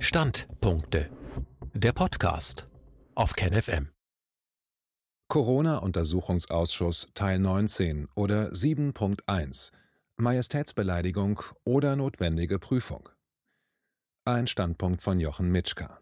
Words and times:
Standpunkte. 0.00 1.10
Der 1.74 1.92
Podcast 1.92 2.68
auf 3.16 3.32
KenFM. 3.32 3.88
Corona-Untersuchungsausschuss 5.28 7.08
Teil 7.14 7.40
19 7.40 8.06
oder 8.14 8.52
7.1 8.52 9.72
Majestätsbeleidigung 10.16 11.42
oder 11.64 11.96
notwendige 11.96 12.60
Prüfung. 12.60 13.08
Ein 14.24 14.46
Standpunkt 14.46 15.02
von 15.02 15.18
Jochen 15.18 15.50
Mitschka. 15.50 15.98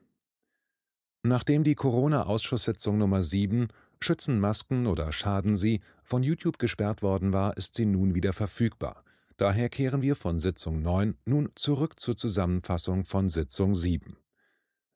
Nachdem 1.23 1.65
die 1.65 1.75
Corona-Ausschusssitzung 1.75 2.99
Nummer 2.99 3.23
7 3.23 3.69
Schützen 4.03 4.39
Masken 4.41 4.87
oder 4.87 5.11
Schaden 5.11 5.57
sie 5.57 5.81
von 6.05 6.23
YouTube 6.23 6.59
gesperrt 6.59 7.01
worden 7.01 7.33
war, 7.33 7.57
ist 7.57 7.75
sie 7.75 7.87
nun 7.87 8.15
wieder 8.15 8.35
verfügbar. 8.35 9.06
Daher 9.39 9.69
kehren 9.69 10.01
wir 10.01 10.17
von 10.17 10.39
Sitzung 10.39 10.81
9 10.81 11.19
nun 11.27 11.51
zurück 11.57 12.01
zur 12.01 12.17
Zusammenfassung 12.17 13.05
von 13.05 13.29
Sitzung 13.29 13.75
7. 13.75 14.17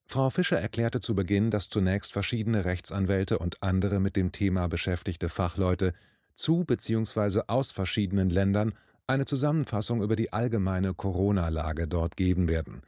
Frau 0.07 0.31
Fischer 0.31 0.59
erklärte 0.59 1.01
zu 1.01 1.15
Beginn, 1.15 1.51
dass 1.51 1.69
zunächst 1.69 2.13
verschiedene 2.13 2.65
Rechtsanwälte 2.65 3.39
und 3.39 3.63
andere 3.63 4.01
mit 4.01 4.17
dem 4.17 4.33
Thema 4.33 4.67
beschäftigte 4.69 5.29
Fachleute 5.29 5.93
zu 6.35 6.65
bzw. 6.65 7.43
aus 7.49 7.71
verschiedenen 7.71 8.31
Ländern 8.31 8.73
eine 9.07 9.27
Zusammenfassung 9.27 10.03
über 10.03 10.17
die 10.17 10.33
allgemeine 10.33 10.95
Corona-Lage 10.95 11.87
dort 11.87 12.17
geben 12.17 12.49
werden. 12.49 12.83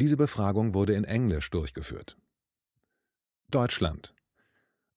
Diese 0.00 0.16
Befragung 0.16 0.74
wurde 0.74 0.94
in 0.94 1.04
Englisch 1.04 1.50
durchgeführt. 1.50 2.16
Deutschland 3.50 4.14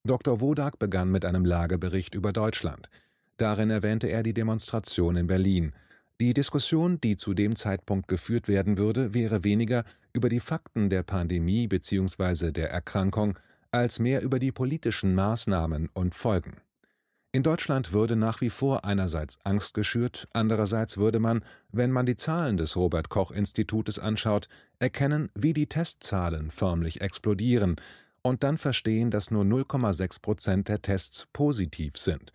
Dr. 0.04 0.41
Wodak 0.41 0.80
begann 0.80 1.12
mit 1.12 1.26
einem 1.26 1.46
Lagebericht 1.46 2.16
über 2.16 2.34
Deutschland. 2.34 2.90
Darin 3.38 3.70
erwähnte 3.70 4.08
er 4.08 4.24
die 4.24 4.34
Demonstration 4.34 5.16
in 5.16 5.27
Berlin. 5.27 5.74
Die 6.22 6.36
Diskussion, 6.36 7.02
die 7.02 7.16
zu 7.16 7.34
dem 7.34 7.56
Zeitpunkt 7.56 8.08
geführt 8.08 8.48
werden 8.48 8.78
würde, 8.78 9.16
wäre 9.16 9.44
weniger 9.44 9.84
über 10.14 10.30
die 10.30 10.40
Fakten 10.40 10.92
der 10.92 11.02
Pandemie 11.02 11.66
bzw. 11.66 12.52
der 12.52 12.70
Erkrankung, 12.70 13.40
als 13.72 13.98
mehr 13.98 14.22
über 14.22 14.38
die 14.38 14.52
politischen 14.52 15.16
Maßnahmen 15.16 15.90
und 15.96 16.13
Folgen. 16.13 16.58
In 17.32 17.41
Deutschland 17.41 17.91
würde 17.91 18.16
nach 18.16 18.40
wie 18.40 18.52
vor 18.52 18.86
einerseits 18.86 19.40
Angst 19.46 19.74
geschürt, 19.74 20.28
andererseits 20.32 20.98
würde 20.98 21.20
man, 21.20 21.44
wenn 21.72 21.90
man 21.90 22.05
die 22.05 22.18
Zahlen 22.18 22.56
des 22.56 22.76
Robert 22.76 23.10
Koch 23.10 23.32
Institutes 23.32 23.98
anschaut, 23.98 24.48
erkennen, 24.78 25.32
wie 25.34 25.54
die 25.54 25.66
Testzahlen 25.66 26.52
förmlich 26.52 27.02
explodieren 27.02 27.78
und 28.22 28.44
dann 28.44 28.60
verstehen, 28.60 29.10
dass 29.10 29.32
nur 29.32 29.44
0,6 29.44 30.22
Prozent 30.22 30.68
der 30.68 30.84
Tests 30.84 31.26
positiv 31.34 31.98
sind. 31.98 32.32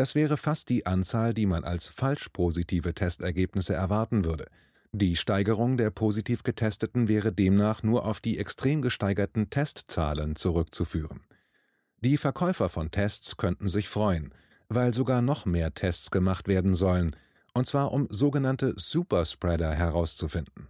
Das 0.00 0.14
wäre 0.14 0.38
fast 0.38 0.70
die 0.70 0.86
Anzahl, 0.86 1.34
die 1.34 1.44
man 1.44 1.62
als 1.62 1.90
falsch 1.90 2.30
positive 2.30 2.94
Testergebnisse 2.94 3.74
erwarten 3.74 4.24
würde. 4.24 4.46
Die 4.92 5.14
Steigerung 5.14 5.76
der 5.76 5.90
positiv 5.90 6.42
Getesteten 6.42 7.06
wäre 7.06 7.34
demnach 7.34 7.82
nur 7.82 8.06
auf 8.06 8.20
die 8.20 8.38
extrem 8.38 8.80
gesteigerten 8.80 9.50
Testzahlen 9.50 10.36
zurückzuführen. 10.36 11.20
Die 12.00 12.16
Verkäufer 12.16 12.70
von 12.70 12.90
Tests 12.90 13.36
könnten 13.36 13.68
sich 13.68 13.90
freuen, 13.90 14.32
weil 14.70 14.94
sogar 14.94 15.20
noch 15.20 15.44
mehr 15.44 15.74
Tests 15.74 16.10
gemacht 16.10 16.48
werden 16.48 16.72
sollen, 16.72 17.14
und 17.52 17.66
zwar 17.66 17.92
um 17.92 18.06
sogenannte 18.08 18.72
Superspreader 18.76 19.74
herauszufinden. 19.74 20.68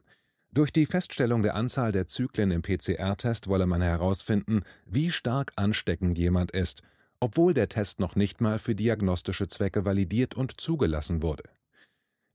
Durch 0.50 0.72
die 0.72 0.86
Feststellung 0.86 1.44
der 1.44 1.54
Anzahl 1.54 1.92
der 1.92 2.08
Zyklen 2.08 2.50
im 2.50 2.62
PCR-Test 2.62 3.46
wolle 3.46 3.66
man 3.66 3.80
herausfinden, 3.80 4.64
wie 4.86 5.12
stark 5.12 5.52
ansteckend 5.54 6.18
jemand 6.18 6.50
ist 6.50 6.82
obwohl 7.20 7.54
der 7.54 7.68
Test 7.68 8.00
noch 8.00 8.16
nicht 8.16 8.40
mal 8.40 8.58
für 8.58 8.74
diagnostische 8.74 9.46
Zwecke 9.46 9.84
validiert 9.84 10.34
und 10.34 10.60
zugelassen 10.60 11.22
wurde. 11.22 11.44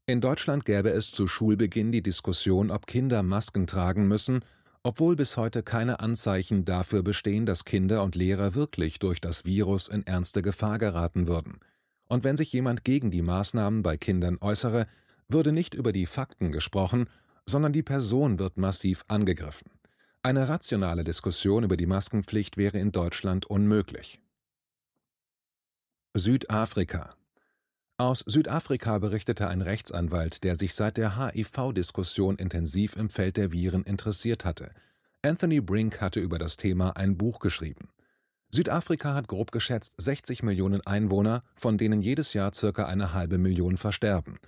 In 0.07 0.21
Deutschland 0.21 0.65
gäbe 0.65 0.91
es 0.91 1.11
zu 1.11 1.25
Schulbeginn 1.25 1.91
die 1.91 2.03
Diskussion, 2.03 2.69
ob 2.69 2.85
Kinder 2.85 3.23
Masken 3.23 3.65
tragen 3.65 4.07
müssen, 4.07 4.45
obwohl 4.83 5.15
bis 5.15 5.35
heute 5.35 5.63
keine 5.63 5.99
Anzeichen 5.99 6.63
dafür 6.63 7.01
bestehen, 7.01 7.47
dass 7.47 7.65
Kinder 7.65 8.03
und 8.03 8.13
Lehrer 8.13 8.53
wirklich 8.53 8.99
durch 8.99 9.19
das 9.19 9.43
Virus 9.43 9.87
in 9.87 10.05
ernste 10.05 10.43
Gefahr 10.43 10.77
geraten 10.77 11.27
würden. 11.27 11.59
Und 12.07 12.23
wenn 12.23 12.37
sich 12.37 12.53
jemand 12.53 12.83
gegen 12.83 13.09
die 13.09 13.23
Maßnahmen 13.23 13.81
bei 13.81 13.97
Kindern 13.97 14.37
äußere, 14.39 14.85
würde 15.27 15.51
nicht 15.51 15.73
über 15.73 15.91
die 15.91 16.05
Fakten 16.05 16.51
gesprochen, 16.51 17.09
sondern 17.47 17.73
die 17.73 17.81
Person 17.81 18.37
wird 18.37 18.59
massiv 18.59 19.03
angegriffen. 19.07 19.71
Eine 20.21 20.49
rationale 20.49 21.03
Diskussion 21.03 21.63
über 21.63 21.77
die 21.77 21.87
Maskenpflicht 21.87 22.57
wäre 22.57 22.77
in 22.77 22.91
Deutschland 22.91 23.47
unmöglich. 23.47 24.19
Südafrika 26.17 27.13
Aus 27.97 28.23
Südafrika 28.25 28.99
berichtete 28.99 29.49
ein 29.49 29.59
Rechtsanwalt, 29.59 30.45
der 30.45 30.55
sich 30.55 30.73
seit 30.73 30.95
der 30.95 31.17
HIV-Diskussion 31.17 32.37
intensiv 32.37 32.95
im 32.95 33.09
Feld 33.09 33.35
der 33.35 33.51
Viren 33.51 33.83
interessiert 33.83 34.45
hatte. 34.45 34.71
Anthony 35.23 35.59
Brink 35.59 35.99
hatte 35.99 36.21
über 36.21 36.39
das 36.39 36.55
Thema 36.55 36.95
ein 36.95 37.17
Buch 37.17 37.39
geschrieben. 37.39 37.89
Südafrika 38.49 39.13
hat 39.13 39.27
grob 39.27 39.51
geschätzt 39.51 39.95
60 39.97 40.41
Millionen 40.41 40.87
Einwohner, 40.87 41.43
von 41.53 41.77
denen 41.77 41.99
jedes 41.99 42.31
Jahr 42.31 42.53
circa 42.53 42.85
eine 42.85 43.11
halbe 43.11 43.37
Million 43.37 43.75
versterben. 43.75 44.39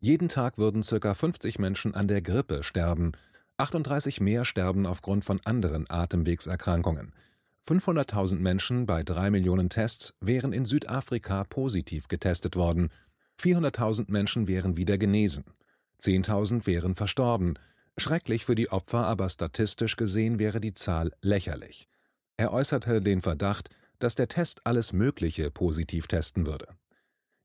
Jeden 0.00 0.28
Tag 0.28 0.58
würden 0.58 0.82
circa 0.82 1.14
50 1.14 1.58
Menschen 1.58 1.94
an 1.94 2.06
der 2.06 2.20
Grippe 2.20 2.62
sterben. 2.62 3.12
38 3.56 4.20
mehr 4.20 4.44
sterben 4.44 4.84
aufgrund 4.86 5.24
von 5.24 5.40
anderen 5.46 5.88
Atemwegserkrankungen. 5.88 7.14
500.000 7.66 8.36
Menschen 8.36 8.86
bei 8.86 9.02
drei 9.02 9.30
Millionen 9.30 9.70
Tests 9.70 10.14
wären 10.20 10.52
in 10.52 10.64
Südafrika 10.64 11.44
positiv 11.44 12.08
getestet 12.08 12.56
worden, 12.56 12.90
400.000 13.40 14.10
Menschen 14.10 14.46
wären 14.46 14.76
wieder 14.76 14.98
genesen, 14.98 15.44
10.000 16.00 16.66
wären 16.66 16.94
verstorben. 16.94 17.58
Schrecklich 17.96 18.44
für 18.44 18.54
die 18.54 18.70
Opfer, 18.70 19.06
aber 19.06 19.28
statistisch 19.28 19.96
gesehen 19.96 20.38
wäre 20.38 20.60
die 20.60 20.74
Zahl 20.74 21.12
lächerlich. 21.22 21.88
Er 22.36 22.52
äußerte 22.52 23.00
den 23.00 23.22
Verdacht, 23.22 23.70
dass 23.98 24.14
der 24.14 24.28
Test 24.28 24.60
alles 24.64 24.92
Mögliche 24.92 25.50
positiv 25.50 26.06
testen 26.06 26.46
würde. 26.46 26.66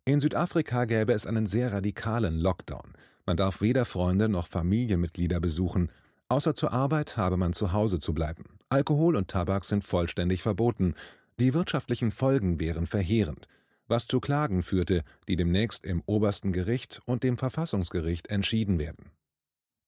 In 0.06 0.19
Südafrika 0.19 0.86
gäbe 0.86 1.13
es 1.13 1.28
einen 1.28 1.46
sehr 1.46 1.72
radikalen 1.72 2.40
Lockdown. 2.40 2.94
Man 3.25 3.38
darf 3.38 3.62
weder 3.62 3.86
Freunde 3.86 4.28
noch 4.28 4.47
Familienmitglieder 4.47 5.40
besuchen, 5.40 5.91
Außer 6.31 6.53
zur 6.53 6.72
Arbeit 6.72 7.18
habe 7.18 7.38
man 7.38 7.53
zu 7.53 7.74
Hause 7.74 7.97
zu 7.97 8.13
bleiben. 8.13 8.59
Alkohol 8.72 9.16
und 9.16 9.30
Tabak 9.30 9.66
sind 9.66 9.84
vollständig 9.84 10.44
verboten. 10.44 10.94
Die 11.40 11.56
wirtschaftlichen 11.56 12.12
Folgen 12.12 12.59
wären 12.59 12.85
verheerend, 12.85 13.47
was 13.88 14.06
zu 14.06 14.19
Klagen 14.19 14.62
führte, 14.62 15.02
die 15.28 15.35
demnächst 15.35 15.85
im 15.85 16.03
obersten 16.06 16.52
Gericht 16.52 17.02
und 17.06 17.24
dem 17.24 17.38
Verfassungsgericht 17.38 18.28
entschieden 18.28 18.78
werden. 18.78 19.12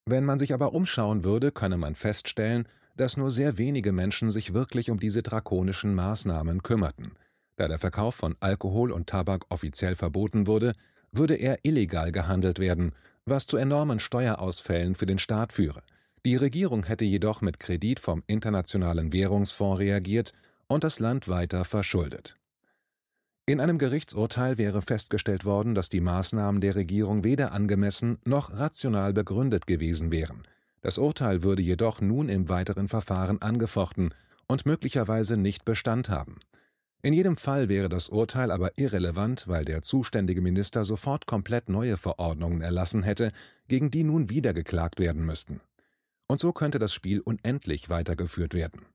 Wenn 0.07 0.25
man 0.25 0.39
sich 0.39 0.53
aber 0.55 0.73
umschauen 0.73 1.23
würde, 1.23 1.51
könne 1.51 1.77
man 1.77 1.93
feststellen, 1.93 2.67
dass 2.95 3.17
nur 3.17 3.29
sehr 3.29 3.59
wenige 3.59 3.91
Menschen 3.91 4.31
sich 4.31 4.55
wirklich 4.55 4.89
um 4.89 4.99
diese 4.99 5.21
drakonischen 5.21 5.93
Maßnahmen 5.93 6.63
kümmerten. 6.63 7.11
Da 7.57 7.67
der 7.67 7.77
Verkauf 7.77 8.15
von 8.15 8.35
Alkohol 8.39 8.91
und 8.91 9.07
Tabak 9.07 9.45
offiziell 9.49 9.95
verboten 9.95 10.47
wurde, 10.47 10.73
würde 11.11 11.35
er 11.35 11.59
illegal 11.61 12.11
gehandelt 12.11 12.57
werden, 12.57 12.93
was 13.25 13.45
zu 13.45 13.57
enormen 13.57 13.99
Steuerausfällen 13.99 14.95
für 14.95 15.05
den 15.05 15.19
Staat 15.19 15.53
führe. 15.53 15.83
Die 16.23 16.35
Regierung 16.35 16.83
hätte 16.85 17.03
jedoch 17.03 17.41
mit 17.41 17.59
Kredit 17.59 17.99
vom 17.99 18.21
Internationalen 18.27 19.11
Währungsfonds 19.11 19.79
reagiert 19.79 20.33
und 20.67 20.83
das 20.83 20.99
Land 20.99 21.27
weiter 21.27 21.65
verschuldet. 21.65 22.37
In 23.47 23.59
einem 23.59 23.79
Gerichtsurteil 23.79 24.59
wäre 24.59 24.83
festgestellt 24.83 25.45
worden, 25.45 25.73
dass 25.73 25.89
die 25.89 25.99
Maßnahmen 25.99 26.61
der 26.61 26.75
Regierung 26.75 27.23
weder 27.23 27.53
angemessen 27.53 28.19
noch 28.23 28.53
rational 28.53 29.13
begründet 29.13 29.65
gewesen 29.65 30.11
wären. 30.11 30.43
Das 30.81 30.99
Urteil 30.99 31.41
würde 31.41 31.63
jedoch 31.63 32.01
nun 32.01 32.29
im 32.29 32.49
weiteren 32.49 32.87
Verfahren 32.87 33.41
angefochten 33.41 34.13
und 34.47 34.67
möglicherweise 34.67 35.37
nicht 35.37 35.65
Bestand 35.65 36.09
haben. 36.09 36.39
In 37.01 37.13
jedem 37.13 37.35
Fall 37.35 37.67
wäre 37.67 37.89
das 37.89 38.09
Urteil 38.09 38.51
aber 38.51 38.77
irrelevant, 38.77 39.47
weil 39.47 39.65
der 39.65 39.81
zuständige 39.81 40.41
Minister 40.41 40.85
sofort 40.85 41.25
komplett 41.25 41.67
neue 41.67 41.97
Verordnungen 41.97 42.61
erlassen 42.61 43.01
hätte, 43.01 43.31
gegen 43.67 43.89
die 43.89 44.03
nun 44.03 44.29
wieder 44.29 44.53
geklagt 44.53 44.99
werden 44.99 45.25
müssten. 45.25 45.61
Und 46.31 46.39
so 46.39 46.53
könnte 46.53 46.79
das 46.79 46.93
Spiel 46.93 47.19
unendlich 47.19 47.89
weitergeführt 47.89 48.53
werden. 48.53 48.85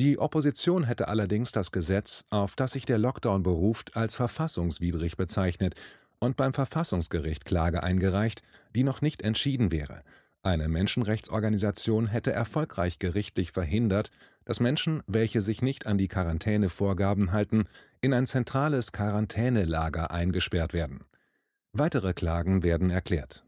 Die 0.00 0.18
Opposition 0.18 0.84
hätte 0.84 1.08
allerdings 1.08 1.52
das 1.52 1.72
Gesetz, 1.72 2.24
auf 2.30 2.56
das 2.56 2.72
sich 2.72 2.86
der 2.86 2.96
Lockdown 2.96 3.42
beruft, 3.42 3.98
als 3.98 4.16
verfassungswidrig 4.16 5.18
bezeichnet 5.18 5.74
und 6.20 6.38
beim 6.38 6.54
Verfassungsgericht 6.54 7.44
Klage 7.44 7.82
eingereicht, 7.82 8.40
die 8.74 8.82
noch 8.82 9.02
nicht 9.02 9.20
entschieden 9.20 9.72
wäre. 9.72 10.00
Eine 10.42 10.68
Menschenrechtsorganisation 10.68 12.06
hätte 12.06 12.32
erfolgreich 12.32 12.98
gerichtlich 12.98 13.52
verhindert, 13.52 14.10
dass 14.46 14.58
Menschen, 14.58 15.02
welche 15.06 15.42
sich 15.42 15.60
nicht 15.60 15.86
an 15.86 15.98
die 15.98 16.08
Quarantänevorgaben 16.08 17.32
halten, 17.32 17.64
in 18.00 18.14
ein 18.14 18.24
zentrales 18.24 18.92
Quarantänelager 18.92 20.10
eingesperrt 20.10 20.72
werden. 20.72 21.04
Weitere 21.74 22.14
Klagen 22.14 22.62
werden 22.62 22.88
erklärt. 22.88 23.44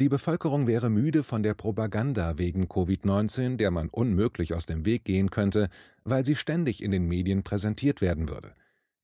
Die 0.00 0.08
Bevölkerung 0.08 0.66
wäre 0.66 0.88
müde 0.88 1.22
von 1.22 1.42
der 1.42 1.52
Propaganda 1.52 2.38
wegen 2.38 2.68
Covid-19, 2.68 3.58
der 3.58 3.70
man 3.70 3.90
unmöglich 3.90 4.54
aus 4.54 4.64
dem 4.64 4.86
Weg 4.86 5.04
gehen 5.04 5.30
könnte, 5.30 5.68
weil 6.04 6.24
sie 6.24 6.36
ständig 6.36 6.82
in 6.82 6.90
den 6.90 7.06
Medien 7.06 7.42
präsentiert 7.42 8.00
werden 8.00 8.30
würde. 8.30 8.54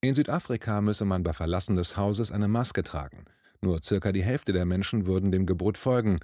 In 0.01 0.15
Südafrika 0.15 0.81
müsse 0.81 1.05
man 1.05 1.23
bei 1.23 1.35
Verlassen 1.35 1.77
des 1.77 1.99
Hauses 1.99 2.33
eine 2.33 2.49
Maske 2.49 2.83
tragen. 2.83 3.27
Nur 3.61 3.83
circa 3.83 4.11
die 4.11 4.23
Hälfte 4.23 4.55
der 4.55 4.65
Menschen 4.65 5.07
würden 5.07 5.31
dem 5.31 5.45
Gebot 5.45 5.77
folgen. 5.77 6.21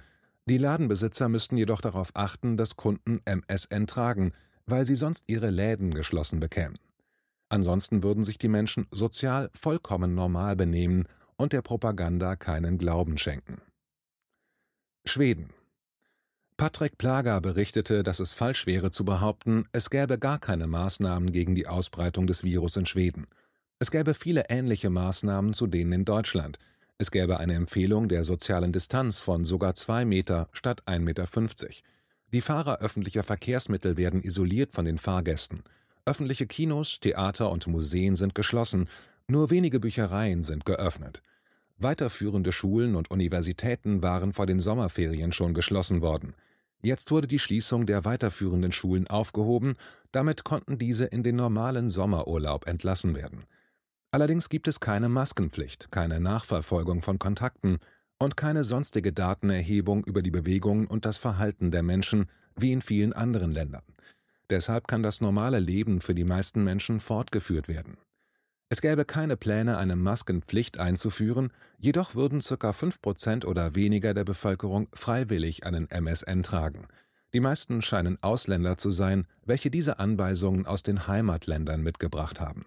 Die 0.49 0.57
Ladenbesitzer 0.57 1.29
müssten 1.29 1.55
jedoch 1.55 1.81
darauf 1.81 2.09
achten, 2.15 2.57
dass 2.57 2.75
Kunden 2.75 3.21
MSN 3.25 3.85
tragen, 3.85 4.31
weil 4.65 4.87
sie 4.87 4.95
sonst 4.95 5.25
ihre 5.27 5.51
Läden 5.51 5.93
geschlossen 5.93 6.39
bekämen. 6.39 6.79
Ansonsten 7.47 8.01
würden 8.01 8.23
sich 8.23 8.39
die 8.39 8.47
Menschen 8.47 8.87
sozial 8.89 9.51
vollkommen 9.53 10.15
normal 10.15 10.55
benehmen 10.55 11.05
und 11.35 11.53
der 11.53 11.61
Propaganda 11.61 12.35
keinen 12.35 12.79
Glauben 12.79 13.19
schenken. 13.19 13.61
Schweden 15.05 15.49
Patrick 16.55 16.97
Plager 16.97 17.41
berichtete, 17.41 18.03
dass 18.03 18.21
es 18.21 18.31
falsch 18.31 18.65
wäre 18.65 18.89
zu 18.89 19.03
behaupten, 19.03 19.65
es 19.73 19.89
gäbe 19.89 20.17
gar 20.17 20.39
keine 20.39 20.65
Maßnahmen 20.65 21.33
gegen 21.33 21.55
die 21.55 21.67
Ausbreitung 21.67 22.25
des 22.25 22.45
Virus 22.45 22.77
in 22.77 22.85
Schweden. 22.85 23.27
Es 23.79 23.91
gäbe 23.91 24.13
viele 24.13 24.45
ähnliche 24.49 24.89
Maßnahmen 24.89 25.53
zu 25.53 25.67
denen 25.67 25.91
in 25.91 26.05
Deutschland. 26.05 26.57
Es 26.97 27.11
gäbe 27.11 27.37
eine 27.39 27.53
Empfehlung 27.53 28.07
der 28.07 28.23
sozialen 28.23 28.71
Distanz 28.71 29.19
von 29.19 29.43
sogar 29.43 29.75
zwei 29.75 30.05
Meter 30.05 30.47
statt 30.53 30.83
1,50 30.85 30.99
Meter. 31.01 31.27
Die 32.31 32.41
Fahrer 32.41 32.79
öffentlicher 32.79 33.23
Verkehrsmittel 33.23 33.97
werden 33.97 34.23
isoliert 34.23 34.71
von 34.71 34.85
den 34.85 34.97
Fahrgästen. 34.97 35.63
Öffentliche 36.05 36.47
Kinos, 36.47 37.01
Theater 37.01 37.51
und 37.51 37.67
Museen 37.67 38.15
sind 38.15 38.35
geschlossen, 38.35 38.87
nur 39.27 39.49
wenige 39.49 39.81
Büchereien 39.81 40.43
sind 40.43 40.63
geöffnet. 40.63 41.21
Weiterführende 41.77 42.51
Schulen 42.51 42.95
und 42.95 43.11
Universitäten 43.11 44.03
waren 44.03 44.33
vor 44.33 44.45
den 44.45 44.59
Sommerferien 44.59 45.33
schon 45.33 45.53
geschlossen 45.53 46.01
worden. 46.01 46.35
Jetzt 46.81 47.11
wurde 47.11 47.27
die 47.27 47.39
Schließung 47.39 47.85
der 47.85 48.03
weiterführenden 48.03 48.71
Schulen 48.71 49.07
aufgehoben, 49.07 49.75
damit 50.11 50.43
konnten 50.43 50.77
diese 50.77 51.05
in 51.05 51.23
den 51.23 51.37
normalen 51.37 51.89
Sommerurlaub 51.89 52.67
entlassen 52.67 53.15
werden. 53.15 53.45
Allerdings 54.11 54.49
gibt 54.49 54.67
es 54.67 54.79
keine 54.79 55.09
Maskenpflicht, 55.09 55.91
keine 55.91 56.19
Nachverfolgung 56.19 57.01
von 57.01 57.19
Kontakten 57.19 57.79
und 58.19 58.37
keine 58.37 58.63
sonstige 58.63 59.11
Datenerhebung 59.11 60.03
über 60.03 60.21
die 60.21 60.31
Bewegungen 60.31 60.85
und 60.87 61.05
das 61.05 61.17
Verhalten 61.17 61.71
der 61.71 61.83
Menschen 61.83 62.27
wie 62.55 62.71
in 62.71 62.81
vielen 62.81 63.13
anderen 63.13 63.51
Ländern. 63.51 63.83
Deshalb 64.49 64.87
kann 64.87 65.03
das 65.03 65.21
normale 65.21 65.59
Leben 65.59 66.01
für 66.01 66.13
die 66.13 66.25
meisten 66.25 66.63
Menschen 66.63 66.99
fortgeführt 66.99 67.67
werden. 67.67 67.97
Es 68.73 68.81
gäbe 68.81 69.05
keine 69.05 69.37
Pläne, 69.37 69.77
eine 69.77 69.95
Maskenpflicht 69.95 70.79
einzuführen, 70.79 71.51
jedoch 71.77 72.15
würden 72.15 72.39
ca. 72.39 72.73
5 72.73 73.03
Prozent 73.03 73.45
oder 73.45 73.75
weniger 73.75 74.15
der 74.15 74.23
Bevölkerung 74.23 74.87
freiwillig 74.93 75.63
einen 75.63 75.87
MSN 75.91 76.41
tragen. 76.41 76.87
Die 77.33 77.39
meisten 77.39 77.83
scheinen 77.83 78.17
Ausländer 78.23 78.75
zu 78.75 78.89
sein, 78.89 79.27
welche 79.45 79.69
diese 79.69 79.99
Anweisungen 79.99 80.65
aus 80.65 80.81
den 80.81 81.05
Heimatländern 81.05 81.83
mitgebracht 81.83 82.39
haben. 82.39 82.65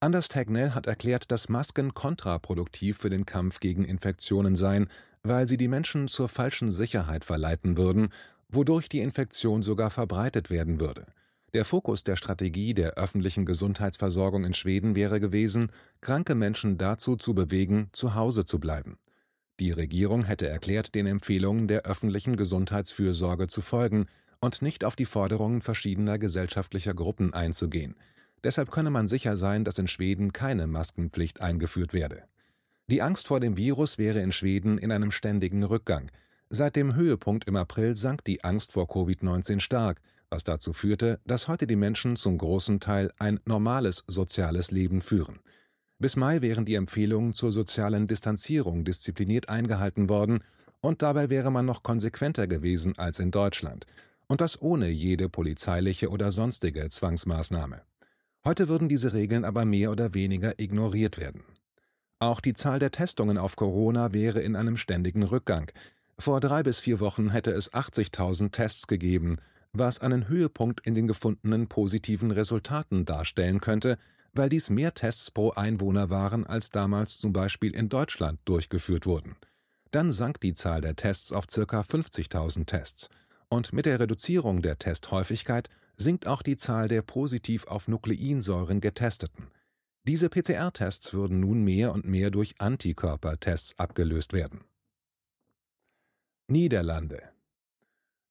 Anders 0.00 0.26
Tagnell 0.26 0.72
hat 0.72 0.88
erklärt, 0.88 1.30
dass 1.30 1.48
Masken 1.48 1.94
kontraproduktiv 1.94 2.98
für 2.98 3.08
den 3.08 3.24
Kampf 3.24 3.60
gegen 3.60 3.84
Infektionen 3.84 4.56
seien, 4.56 4.88
weil 5.22 5.46
sie 5.46 5.58
die 5.58 5.68
Menschen 5.68 6.08
zur 6.08 6.28
falschen 6.28 6.72
Sicherheit 6.72 7.24
verleiten 7.24 7.76
würden, 7.76 8.08
wodurch 8.48 8.88
die 8.88 8.98
Infektion 8.98 9.62
sogar 9.62 9.90
verbreitet 9.90 10.50
werden 10.50 10.80
würde. 10.80 11.06
Der 11.54 11.64
Fokus 11.64 12.02
der 12.02 12.16
Strategie 12.16 12.74
der 12.74 12.94
öffentlichen 12.94 13.46
Gesundheitsversorgung 13.46 14.44
in 14.44 14.54
Schweden 14.54 14.96
wäre 14.96 15.20
gewesen, 15.20 15.70
kranke 16.00 16.34
Menschen 16.34 16.78
dazu 16.78 17.14
zu 17.14 17.32
bewegen, 17.32 17.90
zu 17.92 18.16
Hause 18.16 18.44
zu 18.44 18.58
bleiben. 18.58 18.96
Die 19.60 19.70
Regierung 19.70 20.24
hätte 20.24 20.48
erklärt, 20.48 20.96
den 20.96 21.06
Empfehlungen 21.06 21.68
der 21.68 21.82
öffentlichen 21.82 22.34
Gesundheitsfürsorge 22.34 23.46
zu 23.46 23.60
folgen 23.60 24.06
und 24.40 24.62
nicht 24.62 24.84
auf 24.84 24.96
die 24.96 25.04
Forderungen 25.04 25.62
verschiedener 25.62 26.18
gesellschaftlicher 26.18 26.92
Gruppen 26.92 27.32
einzugehen. 27.32 27.94
Deshalb 28.42 28.72
könne 28.72 28.90
man 28.90 29.06
sicher 29.06 29.36
sein, 29.36 29.62
dass 29.62 29.78
in 29.78 29.86
Schweden 29.86 30.32
keine 30.32 30.66
Maskenpflicht 30.66 31.40
eingeführt 31.40 31.92
werde. 31.92 32.24
Die 32.88 33.00
Angst 33.00 33.28
vor 33.28 33.38
dem 33.38 33.56
Virus 33.56 33.96
wäre 33.96 34.18
in 34.18 34.32
Schweden 34.32 34.76
in 34.76 34.90
einem 34.90 35.12
ständigen 35.12 35.62
Rückgang. 35.62 36.10
Seit 36.50 36.74
dem 36.74 36.96
Höhepunkt 36.96 37.44
im 37.46 37.54
April 37.54 37.94
sank 37.94 38.24
die 38.24 38.42
Angst 38.42 38.72
vor 38.72 38.86
Covid-19 38.86 39.60
stark, 39.60 40.00
was 40.34 40.42
dazu 40.42 40.72
führte, 40.72 41.20
dass 41.24 41.46
heute 41.46 41.68
die 41.68 41.76
Menschen 41.76 42.16
zum 42.16 42.38
großen 42.38 42.80
Teil 42.80 43.12
ein 43.20 43.38
normales 43.44 44.02
soziales 44.08 44.72
Leben 44.72 45.00
führen. 45.00 45.38
Bis 46.00 46.16
Mai 46.16 46.40
wären 46.40 46.64
die 46.64 46.74
Empfehlungen 46.74 47.34
zur 47.34 47.52
sozialen 47.52 48.08
Distanzierung 48.08 48.84
diszipliniert 48.84 49.48
eingehalten 49.48 50.08
worden, 50.08 50.40
und 50.80 51.02
dabei 51.02 51.30
wäre 51.30 51.52
man 51.52 51.64
noch 51.64 51.84
konsequenter 51.84 52.48
gewesen 52.48 52.98
als 52.98 53.20
in 53.20 53.30
Deutschland, 53.30 53.86
und 54.26 54.40
das 54.40 54.60
ohne 54.60 54.88
jede 54.88 55.28
polizeiliche 55.28 56.10
oder 56.10 56.32
sonstige 56.32 56.88
Zwangsmaßnahme. 56.88 57.82
Heute 58.44 58.68
würden 58.68 58.88
diese 58.88 59.12
Regeln 59.12 59.44
aber 59.44 59.64
mehr 59.64 59.92
oder 59.92 60.14
weniger 60.14 60.58
ignoriert 60.58 61.16
werden. 61.16 61.44
Auch 62.18 62.40
die 62.40 62.54
Zahl 62.54 62.80
der 62.80 62.90
Testungen 62.90 63.38
auf 63.38 63.54
Corona 63.54 64.12
wäre 64.12 64.40
in 64.40 64.56
einem 64.56 64.76
ständigen 64.76 65.22
Rückgang. 65.22 65.70
Vor 66.18 66.40
drei 66.40 66.64
bis 66.64 66.80
vier 66.80 66.98
Wochen 66.98 67.30
hätte 67.30 67.52
es 67.52 67.72
80.000 67.72 68.50
Tests 68.50 68.88
gegeben, 68.88 69.38
was 69.74 70.00
einen 70.00 70.28
Höhepunkt 70.28 70.86
in 70.86 70.94
den 70.94 71.06
gefundenen 71.06 71.68
positiven 71.68 72.30
Resultaten 72.30 73.04
darstellen 73.04 73.60
könnte, 73.60 73.98
weil 74.32 74.48
dies 74.48 74.70
mehr 74.70 74.94
Tests 74.94 75.30
pro 75.30 75.50
Einwohner 75.50 76.10
waren, 76.10 76.46
als 76.46 76.70
damals 76.70 77.18
zum 77.18 77.32
Beispiel 77.32 77.74
in 77.74 77.88
Deutschland 77.88 78.40
durchgeführt 78.44 79.06
wurden. 79.06 79.36
Dann 79.90 80.10
sank 80.10 80.40
die 80.40 80.54
Zahl 80.54 80.80
der 80.80 80.96
Tests 80.96 81.32
auf 81.32 81.46
ca. 81.46 81.80
50.000 81.80 82.66
Tests. 82.66 83.08
Und 83.48 83.72
mit 83.72 83.86
der 83.86 84.00
Reduzierung 84.00 84.62
der 84.62 84.78
Testhäufigkeit 84.78 85.68
sinkt 85.96 86.26
auch 86.26 86.42
die 86.42 86.56
Zahl 86.56 86.88
der 86.88 87.02
positiv 87.02 87.66
auf 87.66 87.86
Nukleinsäuren 87.86 88.80
getesteten. 88.80 89.48
Diese 90.06 90.28
PCR-Tests 90.28 91.14
würden 91.14 91.40
nun 91.40 91.62
mehr 91.62 91.92
und 91.92 92.04
mehr 92.04 92.30
durch 92.30 92.60
Antikörpertests 92.60 93.78
abgelöst 93.78 94.32
werden. 94.32 94.64
Niederlande 96.48 97.33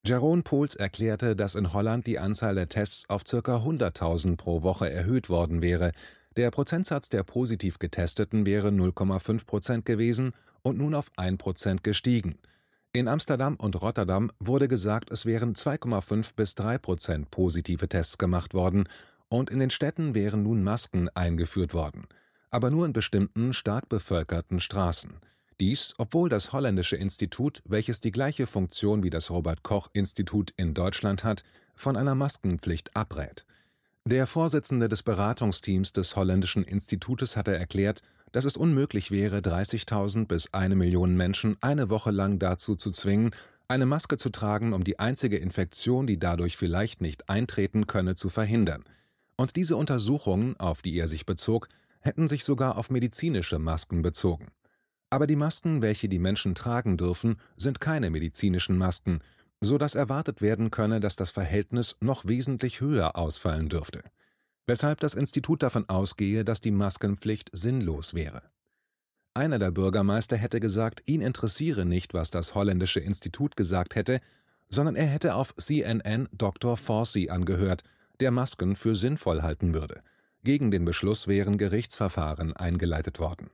Jeroen 0.05 0.43
Pohls 0.43 0.75
erklärte, 0.75 1.33
dass 1.33 1.55
in 1.55 1.71
Holland 1.71 2.07
die 2.07 2.19
Anzahl 2.19 2.55
der 2.55 2.67
Tests 2.67 3.09
auf 3.09 3.23
ca. 3.23 3.37
100.000 3.37 4.35
pro 4.35 4.61
Woche 4.61 4.91
erhöht 4.91 5.29
worden 5.29 5.61
wäre, 5.61 5.93
der 6.35 6.51
Prozentsatz 6.51 7.07
der 7.07 7.23
positiv 7.23 7.79
Getesteten 7.79 8.45
wäre 8.45 8.67
0,5 8.67 9.45
Prozent 9.45 9.85
gewesen 9.85 10.33
und 10.61 10.77
nun 10.77 10.93
auf 10.93 11.09
1 11.15 11.37
Prozent 11.37 11.85
gestiegen. 11.85 12.37
In 12.91 13.07
Amsterdam 13.07 13.55
und 13.55 13.81
Rotterdam 13.81 14.29
wurde 14.39 14.67
gesagt, 14.67 15.09
es 15.09 15.25
wären 15.25 15.53
2,5 15.53 16.35
bis 16.35 16.55
3 16.55 16.79
Prozent 16.79 17.31
positive 17.31 17.87
Tests 17.87 18.17
gemacht 18.17 18.53
worden 18.53 18.89
und 19.29 19.49
in 19.49 19.59
den 19.59 19.69
Städten 19.69 20.15
wären 20.15 20.43
nun 20.43 20.63
Masken 20.63 21.07
eingeführt 21.15 21.73
worden, 21.73 22.07
aber 22.51 22.71
nur 22.71 22.85
in 22.85 22.91
bestimmten 22.91 23.53
stark 23.53 23.87
bevölkerten 23.87 24.59
Straßen. 24.59 25.21
Dies, 25.59 25.93
obwohl 25.97 26.29
das 26.29 26.53
holländische 26.53 26.95
Institut, 26.95 27.61
welches 27.65 27.99
die 28.01 28.11
gleiche 28.11 28.47
Funktion 28.47 29.03
wie 29.03 29.09
das 29.09 29.29
Robert-Koch-Institut 29.29 30.51
in 30.57 30.73
Deutschland 30.73 31.23
hat, 31.23 31.43
von 31.75 31.97
einer 31.97 32.15
Maskenpflicht 32.15 32.95
abrät. 32.95 33.45
Der 34.05 34.27
Vorsitzende 34.27 34.89
des 34.89 35.03
Beratungsteams 35.03 35.93
des 35.93 36.15
holländischen 36.15 36.63
Institutes 36.63 37.37
hatte 37.37 37.55
erklärt, 37.55 38.01
dass 38.33 38.45
es 38.45 38.57
unmöglich 38.57 39.11
wäre, 39.11 39.37
30.000 39.37 40.25
bis 40.25 40.53
eine 40.53 40.75
Million 40.75 41.15
Menschen 41.15 41.55
eine 41.61 41.89
Woche 41.89 42.11
lang 42.11 42.39
dazu 42.39 42.75
zu 42.75 42.91
zwingen, 42.91 43.31
eine 43.67 43.85
Maske 43.85 44.17
zu 44.17 44.29
tragen, 44.29 44.73
um 44.73 44.83
die 44.83 44.99
einzige 44.99 45.37
Infektion, 45.37 46.05
die 46.05 46.19
dadurch 46.19 46.57
vielleicht 46.57 46.99
nicht 46.99 47.29
eintreten 47.29 47.87
könne, 47.87 48.15
zu 48.15 48.29
verhindern. 48.29 48.83
Und 49.37 49.55
diese 49.55 49.77
Untersuchungen, 49.77 50.59
auf 50.59 50.81
die 50.81 50.95
er 50.97 51.07
sich 51.07 51.25
bezog, 51.25 51.69
hätten 52.01 52.27
sich 52.27 52.43
sogar 52.43 52.77
auf 52.77 52.89
medizinische 52.89 53.59
Masken 53.59 54.01
bezogen. 54.01 54.47
Aber 55.13 55.27
die 55.27 55.35
Masken, 55.35 55.83
welche 55.83 56.09
die 56.09 56.17
Menschen 56.17 56.55
tragen 56.55 56.97
dürfen, 56.97 57.35
sind 57.55 57.79
keine 57.79 58.09
medizinischen 58.09 58.79
Masken, 58.79 59.19
so 59.61 59.77
dass 59.77 59.93
erwartet 59.93 60.41
werden 60.41 60.71
könne, 60.71 60.99
dass 60.99 61.15
das 61.15 61.29
Verhältnis 61.29 61.95
noch 61.99 62.25
wesentlich 62.25 62.81
höher 62.81 63.15
ausfallen 63.15 63.69
dürfte. 63.69 64.01
Weshalb 64.65 64.99
das 65.01 65.13
Institut 65.13 65.61
davon 65.61 65.87
ausgehe, 65.87 66.43
dass 66.43 66.61
die 66.61 66.71
Maskenpflicht 66.71 67.51
sinnlos 67.53 68.15
wäre. 68.15 68.41
Einer 69.35 69.59
der 69.59 69.69
Bürgermeister 69.69 70.35
hätte 70.35 70.59
gesagt, 70.59 71.03
ihn 71.05 71.21
interessiere 71.21 71.85
nicht, 71.85 72.15
was 72.15 72.31
das 72.31 72.55
holländische 72.55 72.99
Institut 72.99 73.55
gesagt 73.55 73.93
hätte, 73.93 74.19
sondern 74.69 74.95
er 74.95 75.05
hätte 75.05 75.35
auf 75.35 75.53
CNN 75.57 76.27
Dr. 76.31 76.75
Fawcey 76.75 77.29
angehört, 77.29 77.83
der 78.19 78.31
Masken 78.31 78.75
für 78.75 78.95
sinnvoll 78.95 79.43
halten 79.43 79.75
würde. 79.75 80.01
Gegen 80.43 80.71
den 80.71 80.85
Beschluss 80.85 81.27
wären 81.27 81.59
Gerichtsverfahren 81.59 82.57
eingeleitet 82.57 83.19
worden. 83.19 83.51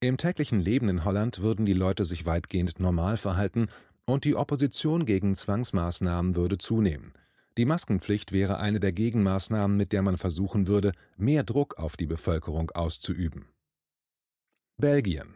Im 0.00 0.16
täglichen 0.16 0.60
Leben 0.60 0.88
in 0.88 1.04
Holland 1.04 1.42
würden 1.42 1.64
die 1.64 1.72
Leute 1.72 2.04
sich 2.04 2.24
weitgehend 2.24 2.78
normal 2.78 3.16
verhalten 3.16 3.66
und 4.04 4.24
die 4.24 4.36
Opposition 4.36 5.06
gegen 5.06 5.34
Zwangsmaßnahmen 5.34 6.36
würde 6.36 6.56
zunehmen. 6.56 7.14
Die 7.56 7.64
Maskenpflicht 7.64 8.30
wäre 8.30 8.60
eine 8.60 8.78
der 8.78 8.92
Gegenmaßnahmen, 8.92 9.76
mit 9.76 9.92
der 9.92 10.02
man 10.02 10.16
versuchen 10.16 10.68
würde, 10.68 10.92
mehr 11.16 11.42
Druck 11.42 11.78
auf 11.78 11.96
die 11.96 12.06
Bevölkerung 12.06 12.70
auszuüben. 12.70 13.46
Belgien 14.76 15.34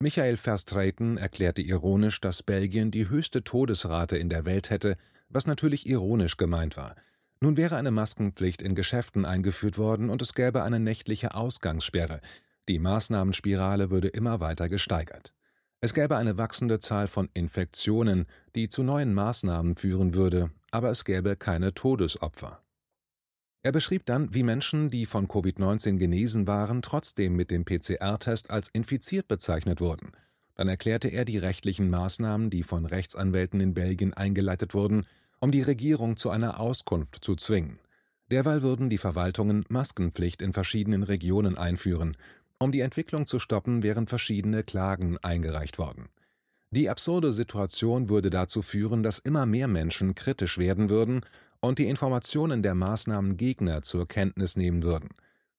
Michael 0.00 0.36
Verstraeten 0.36 1.16
erklärte 1.16 1.62
ironisch, 1.62 2.20
dass 2.20 2.42
Belgien 2.42 2.90
die 2.90 3.08
höchste 3.08 3.44
Todesrate 3.44 4.16
in 4.16 4.28
der 4.28 4.44
Welt 4.44 4.70
hätte, 4.70 4.96
was 5.28 5.46
natürlich 5.46 5.86
ironisch 5.86 6.36
gemeint 6.36 6.76
war. 6.76 6.96
Nun 7.38 7.56
wäre 7.56 7.76
eine 7.76 7.92
Maskenpflicht 7.92 8.60
in 8.60 8.74
Geschäften 8.74 9.24
eingeführt 9.24 9.78
worden 9.78 10.10
und 10.10 10.20
es 10.20 10.34
gäbe 10.34 10.64
eine 10.64 10.80
nächtliche 10.80 11.36
Ausgangssperre, 11.36 12.20
die 12.68 12.78
Maßnahmenspirale 12.78 13.90
würde 13.90 14.08
immer 14.08 14.40
weiter 14.40 14.68
gesteigert. 14.68 15.34
Es 15.80 15.94
gäbe 15.94 16.16
eine 16.16 16.38
wachsende 16.38 16.78
Zahl 16.78 17.08
von 17.08 17.28
Infektionen, 17.34 18.26
die 18.54 18.68
zu 18.68 18.82
neuen 18.82 19.14
Maßnahmen 19.14 19.76
führen 19.76 20.14
würde, 20.14 20.50
aber 20.70 20.90
es 20.90 21.04
gäbe 21.04 21.36
keine 21.36 21.74
Todesopfer. 21.74 22.62
Er 23.64 23.72
beschrieb 23.72 24.06
dann, 24.06 24.34
wie 24.34 24.42
Menschen, 24.42 24.90
die 24.90 25.06
von 25.06 25.28
Covid-19 25.28 25.96
genesen 25.96 26.46
waren, 26.46 26.82
trotzdem 26.82 27.36
mit 27.36 27.50
dem 27.50 27.64
PCR-Test 27.64 28.50
als 28.50 28.68
infiziert 28.68 29.28
bezeichnet 29.28 29.80
wurden. 29.80 30.12
Dann 30.54 30.68
erklärte 30.68 31.08
er 31.08 31.24
die 31.24 31.38
rechtlichen 31.38 31.88
Maßnahmen, 31.88 32.50
die 32.50 32.62
von 32.62 32.86
Rechtsanwälten 32.86 33.60
in 33.60 33.74
Belgien 33.74 34.14
eingeleitet 34.14 34.74
wurden, 34.74 35.06
um 35.40 35.50
die 35.50 35.62
Regierung 35.62 36.16
zu 36.16 36.30
einer 36.30 36.60
Auskunft 36.60 37.24
zu 37.24 37.36
zwingen. 37.36 37.78
Derweil 38.30 38.62
würden 38.62 38.88
die 38.88 38.98
Verwaltungen 38.98 39.64
Maskenpflicht 39.68 40.42
in 40.42 40.52
verschiedenen 40.52 41.02
Regionen 41.02 41.58
einführen. 41.58 42.16
Um 42.62 42.70
die 42.70 42.78
Entwicklung 42.78 43.26
zu 43.26 43.40
stoppen, 43.40 43.82
wären 43.82 44.06
verschiedene 44.06 44.62
Klagen 44.62 45.18
eingereicht 45.18 45.80
worden. 45.80 46.10
Die 46.70 46.88
absurde 46.88 47.32
Situation 47.32 48.08
würde 48.08 48.30
dazu 48.30 48.62
führen, 48.62 49.02
dass 49.02 49.18
immer 49.18 49.46
mehr 49.46 49.66
Menschen 49.66 50.14
kritisch 50.14 50.58
werden 50.58 50.88
würden 50.88 51.22
und 51.58 51.80
die 51.80 51.88
Informationen 51.88 52.62
der 52.62 52.76
Maßnahmengegner 52.76 53.82
zur 53.82 54.06
Kenntnis 54.06 54.54
nehmen 54.54 54.84
würden. 54.84 55.08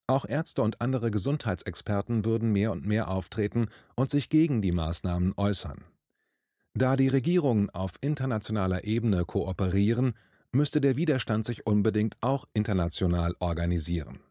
Auch 0.07 0.23
Ärzte 0.23 0.61
und 0.61 0.79
andere 0.79 1.11
Gesundheitsexperten 1.11 2.23
würden 2.23 2.53
mehr 2.53 2.71
und 2.71 2.85
mehr 2.85 3.09
auftreten 3.09 3.67
und 3.95 4.09
sich 4.09 4.29
gegen 4.29 4.61
die 4.61 4.71
Maßnahmen 4.71 5.33
äußern. 5.35 5.83
Da 6.73 6.95
die 6.95 7.09
Regierungen 7.09 7.69
auf 7.69 7.95
internationaler 7.99 8.85
Ebene 8.85 9.25
kooperieren, 9.25 10.13
müsste 10.53 10.79
der 10.79 10.95
Widerstand 10.95 11.43
sich 11.43 11.67
unbedingt 11.67 12.15
auch 12.21 12.45
international 12.53 13.35
organisieren. 13.39 14.21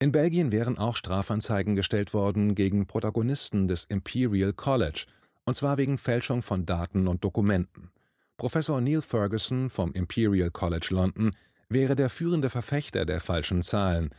In 0.00 0.12
Belgien 0.12 0.52
wären 0.52 0.78
auch 0.78 0.94
Strafanzeigen 0.94 1.74
gestellt 1.74 2.14
worden 2.14 2.54
gegen 2.54 2.86
Protagonisten 2.86 3.66
des 3.66 3.82
Imperial 3.82 4.52
College, 4.52 5.06
und 5.44 5.56
zwar 5.56 5.76
wegen 5.76 5.98
Fälschung 5.98 6.40
von 6.42 6.64
Daten 6.64 7.08
und 7.08 7.24
Dokumenten. 7.24 7.90
Professor 8.36 8.80
Neil 8.80 9.02
Ferguson 9.02 9.68
vom 9.68 9.92
Imperial 9.94 10.52
College 10.52 10.88
London 10.90 11.34
wäre 11.68 11.96
der 11.96 12.10
führende 12.10 12.48
Verfechter 12.48 13.06
der 13.06 13.20
falschen 13.20 13.62
Zahlen. 13.62 14.10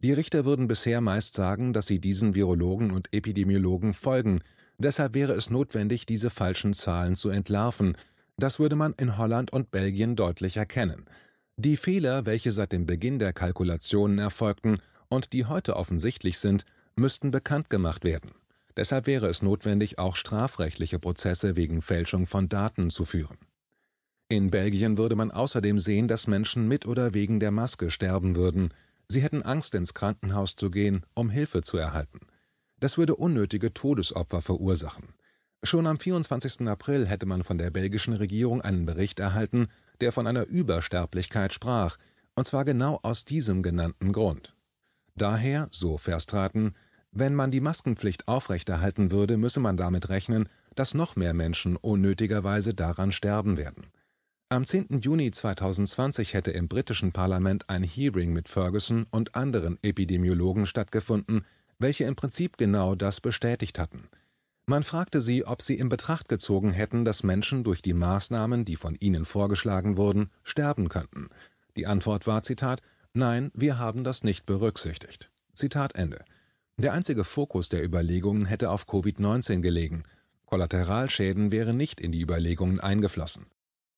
Die 0.00 0.12
Richter 0.12 0.44
würden 0.44 0.66
bisher 0.66 1.00
meist 1.00 1.34
sagen, 1.36 1.72
dass 1.72 1.86
sie 1.86 2.00
diesen 2.00 2.34
Virologen 2.34 2.90
und 2.90 3.12
Epidemiologen 3.12 3.94
folgen, 3.94 4.40
deshalb 4.78 5.14
wäre 5.14 5.34
es 5.34 5.50
notwendig, 5.50 6.04
diese 6.04 6.30
falschen 6.30 6.72
Zahlen 6.72 7.14
zu 7.14 7.28
entlarven. 7.28 7.96
Das 8.38 8.58
würde 8.58 8.74
man 8.74 8.92
in 8.94 9.16
Holland 9.16 9.52
und 9.52 9.70
Belgien 9.70 10.16
deutlich 10.16 10.56
erkennen. 10.56 11.04
Die 11.56 11.76
Fehler, 11.76 12.26
welche 12.26 12.50
seit 12.50 12.72
dem 12.72 12.86
Beginn 12.86 13.20
der 13.20 13.32
Kalkulationen 13.32 14.18
erfolgten, 14.18 14.78
und 15.08 15.32
die 15.32 15.46
heute 15.46 15.76
offensichtlich 15.76 16.38
sind, 16.38 16.64
müssten 16.96 17.30
bekannt 17.30 17.70
gemacht 17.70 18.04
werden. 18.04 18.32
Deshalb 18.76 19.06
wäre 19.06 19.26
es 19.26 19.42
notwendig, 19.42 19.98
auch 19.98 20.14
strafrechtliche 20.14 20.98
Prozesse 20.98 21.56
wegen 21.56 21.82
Fälschung 21.82 22.26
von 22.26 22.48
Daten 22.48 22.90
zu 22.90 23.04
führen. 23.04 23.38
In 24.28 24.50
Belgien 24.50 24.98
würde 24.98 25.16
man 25.16 25.30
außerdem 25.30 25.78
sehen, 25.78 26.06
dass 26.06 26.26
Menschen 26.26 26.68
mit 26.68 26.86
oder 26.86 27.14
wegen 27.14 27.40
der 27.40 27.50
Maske 27.50 27.90
sterben 27.90 28.36
würden. 28.36 28.74
Sie 29.08 29.22
hätten 29.22 29.42
Angst, 29.42 29.74
ins 29.74 29.94
Krankenhaus 29.94 30.54
zu 30.54 30.70
gehen, 30.70 31.04
um 31.14 31.30
Hilfe 31.30 31.62
zu 31.62 31.78
erhalten. 31.78 32.20
Das 32.78 32.98
würde 32.98 33.16
unnötige 33.16 33.72
Todesopfer 33.72 34.42
verursachen. 34.42 35.14
Schon 35.64 35.86
am 35.86 35.98
24. 35.98 36.68
April 36.68 37.06
hätte 37.06 37.26
man 37.26 37.42
von 37.42 37.58
der 37.58 37.70
belgischen 37.70 38.12
Regierung 38.12 38.60
einen 38.60 38.86
Bericht 38.86 39.18
erhalten, 39.18 39.68
der 40.00 40.12
von 40.12 40.26
einer 40.26 40.46
Übersterblichkeit 40.46 41.52
sprach, 41.52 41.96
und 42.36 42.46
zwar 42.46 42.64
genau 42.64 43.00
aus 43.02 43.24
diesem 43.24 43.62
genannten 43.62 44.12
Grund. 44.12 44.54
Daher, 45.18 45.68
so 45.72 45.98
Verstraten, 45.98 46.76
wenn 47.10 47.34
man 47.34 47.50
die 47.50 47.60
Maskenpflicht 47.60 48.28
aufrechterhalten 48.28 49.10
würde, 49.10 49.36
müsse 49.36 49.58
man 49.58 49.76
damit 49.76 50.10
rechnen, 50.10 50.48
dass 50.76 50.94
noch 50.94 51.16
mehr 51.16 51.34
Menschen 51.34 51.74
unnötigerweise 51.74 52.72
daran 52.72 53.10
sterben 53.10 53.56
werden. 53.56 53.88
Am 54.48 54.64
10. 54.64 55.00
Juni 55.00 55.32
2020 55.32 56.34
hätte 56.34 56.52
im 56.52 56.68
britischen 56.68 57.10
Parlament 57.10 57.68
ein 57.68 57.82
Hearing 57.82 58.32
mit 58.32 58.48
Ferguson 58.48 59.06
und 59.10 59.34
anderen 59.34 59.78
Epidemiologen 59.82 60.66
stattgefunden, 60.66 61.44
welche 61.80 62.04
im 62.04 62.14
Prinzip 62.14 62.56
genau 62.56 62.94
das 62.94 63.20
bestätigt 63.20 63.80
hatten. 63.80 64.08
Man 64.66 64.84
fragte 64.84 65.20
sie, 65.20 65.44
ob 65.44 65.62
sie 65.62 65.78
in 65.78 65.88
Betracht 65.88 66.28
gezogen 66.28 66.70
hätten, 66.70 67.04
dass 67.04 67.24
Menschen 67.24 67.64
durch 67.64 67.82
die 67.82 67.94
Maßnahmen, 67.94 68.64
die 68.64 68.76
von 68.76 68.94
ihnen 68.94 69.24
vorgeschlagen 69.24 69.96
wurden, 69.96 70.30
sterben 70.44 70.88
könnten. 70.88 71.28
Die 71.76 71.88
Antwort 71.88 72.28
war 72.28 72.42
Zitat 72.42 72.82
Nein, 73.18 73.50
wir 73.52 73.80
haben 73.80 74.04
das 74.04 74.22
nicht 74.22 74.46
berücksichtigt. 74.46 75.32
Zitat 75.52 75.96
Ende. 75.96 76.24
Der 76.76 76.92
einzige 76.92 77.24
Fokus 77.24 77.68
der 77.68 77.84
Überlegungen 77.84 78.44
hätte 78.44 78.70
auf 78.70 78.86
Covid-19 78.86 79.60
gelegen. 79.60 80.04
Kollateralschäden 80.46 81.50
wären 81.50 81.76
nicht 81.76 82.00
in 82.00 82.12
die 82.12 82.20
Überlegungen 82.20 82.78
eingeflossen. 82.78 83.46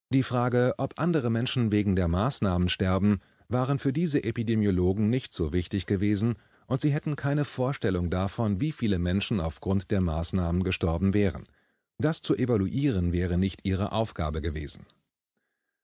Die 0.08 0.22
Frage, 0.22 0.72
ob 0.78 0.98
andere 0.98 1.28
Menschen 1.28 1.70
wegen 1.70 1.96
der 1.96 2.08
Maßnahmen 2.08 2.70
sterben, 2.70 3.20
waren 3.46 3.78
für 3.78 3.92
diese 3.92 4.24
Epidemiologen 4.24 5.10
nicht 5.10 5.34
so 5.34 5.52
wichtig 5.52 5.84
gewesen 5.84 6.36
und 6.66 6.80
sie 6.80 6.90
hätten 6.90 7.14
keine 7.14 7.44
Vorstellung 7.44 8.08
davon, 8.08 8.62
wie 8.62 8.72
viele 8.72 8.98
Menschen 8.98 9.38
aufgrund 9.38 9.90
der 9.90 10.00
Maßnahmen 10.00 10.64
gestorben 10.64 11.12
wären. 11.12 11.44
Das 11.98 12.22
zu 12.22 12.34
evaluieren 12.36 13.12
wäre 13.12 13.36
nicht 13.36 13.66
ihre 13.66 13.92
Aufgabe 13.92 14.40
gewesen. 14.40 14.86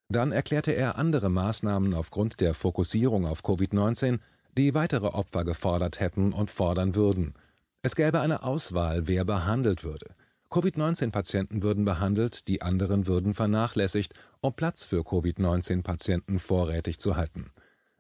Dann 0.09 0.31
erklärte 0.31 0.73
er 0.73 0.99
andere 0.99 1.31
Maßnahmen 1.31 1.95
aufgrund 1.95 2.41
der 2.41 2.55
Fokussierung 2.55 3.27
auf 3.27 3.43
Covid-19, 3.43 4.21
die 4.57 4.75
weitere 4.75 5.07
Opfer 5.07 5.45
gefordert 5.45 6.01
hätten 6.01 6.33
und 6.33 6.51
fordern 6.51 6.95
würden. 6.95 7.35
Es 7.83 7.97
gäbe 7.97 8.21
eine 8.21 8.43
Auswahl, 8.43 9.07
wer 9.07 9.25
behandelt 9.25 9.85
würde. 9.85 10.15
Covid-19-Patienten 10.51 11.63
würden 11.63 11.85
behandelt, 11.85 12.47
die 12.47 12.63
anderen 12.63 13.07
würden 13.07 13.35
vernachlässigt, 13.35 14.15
um 14.41 14.55
Platz 14.55 14.85
für 14.85 15.03
Covid-19-Patienten 15.03 16.39
vorrätig 16.39 17.01
zu 17.01 17.17
halten. 17.17 17.51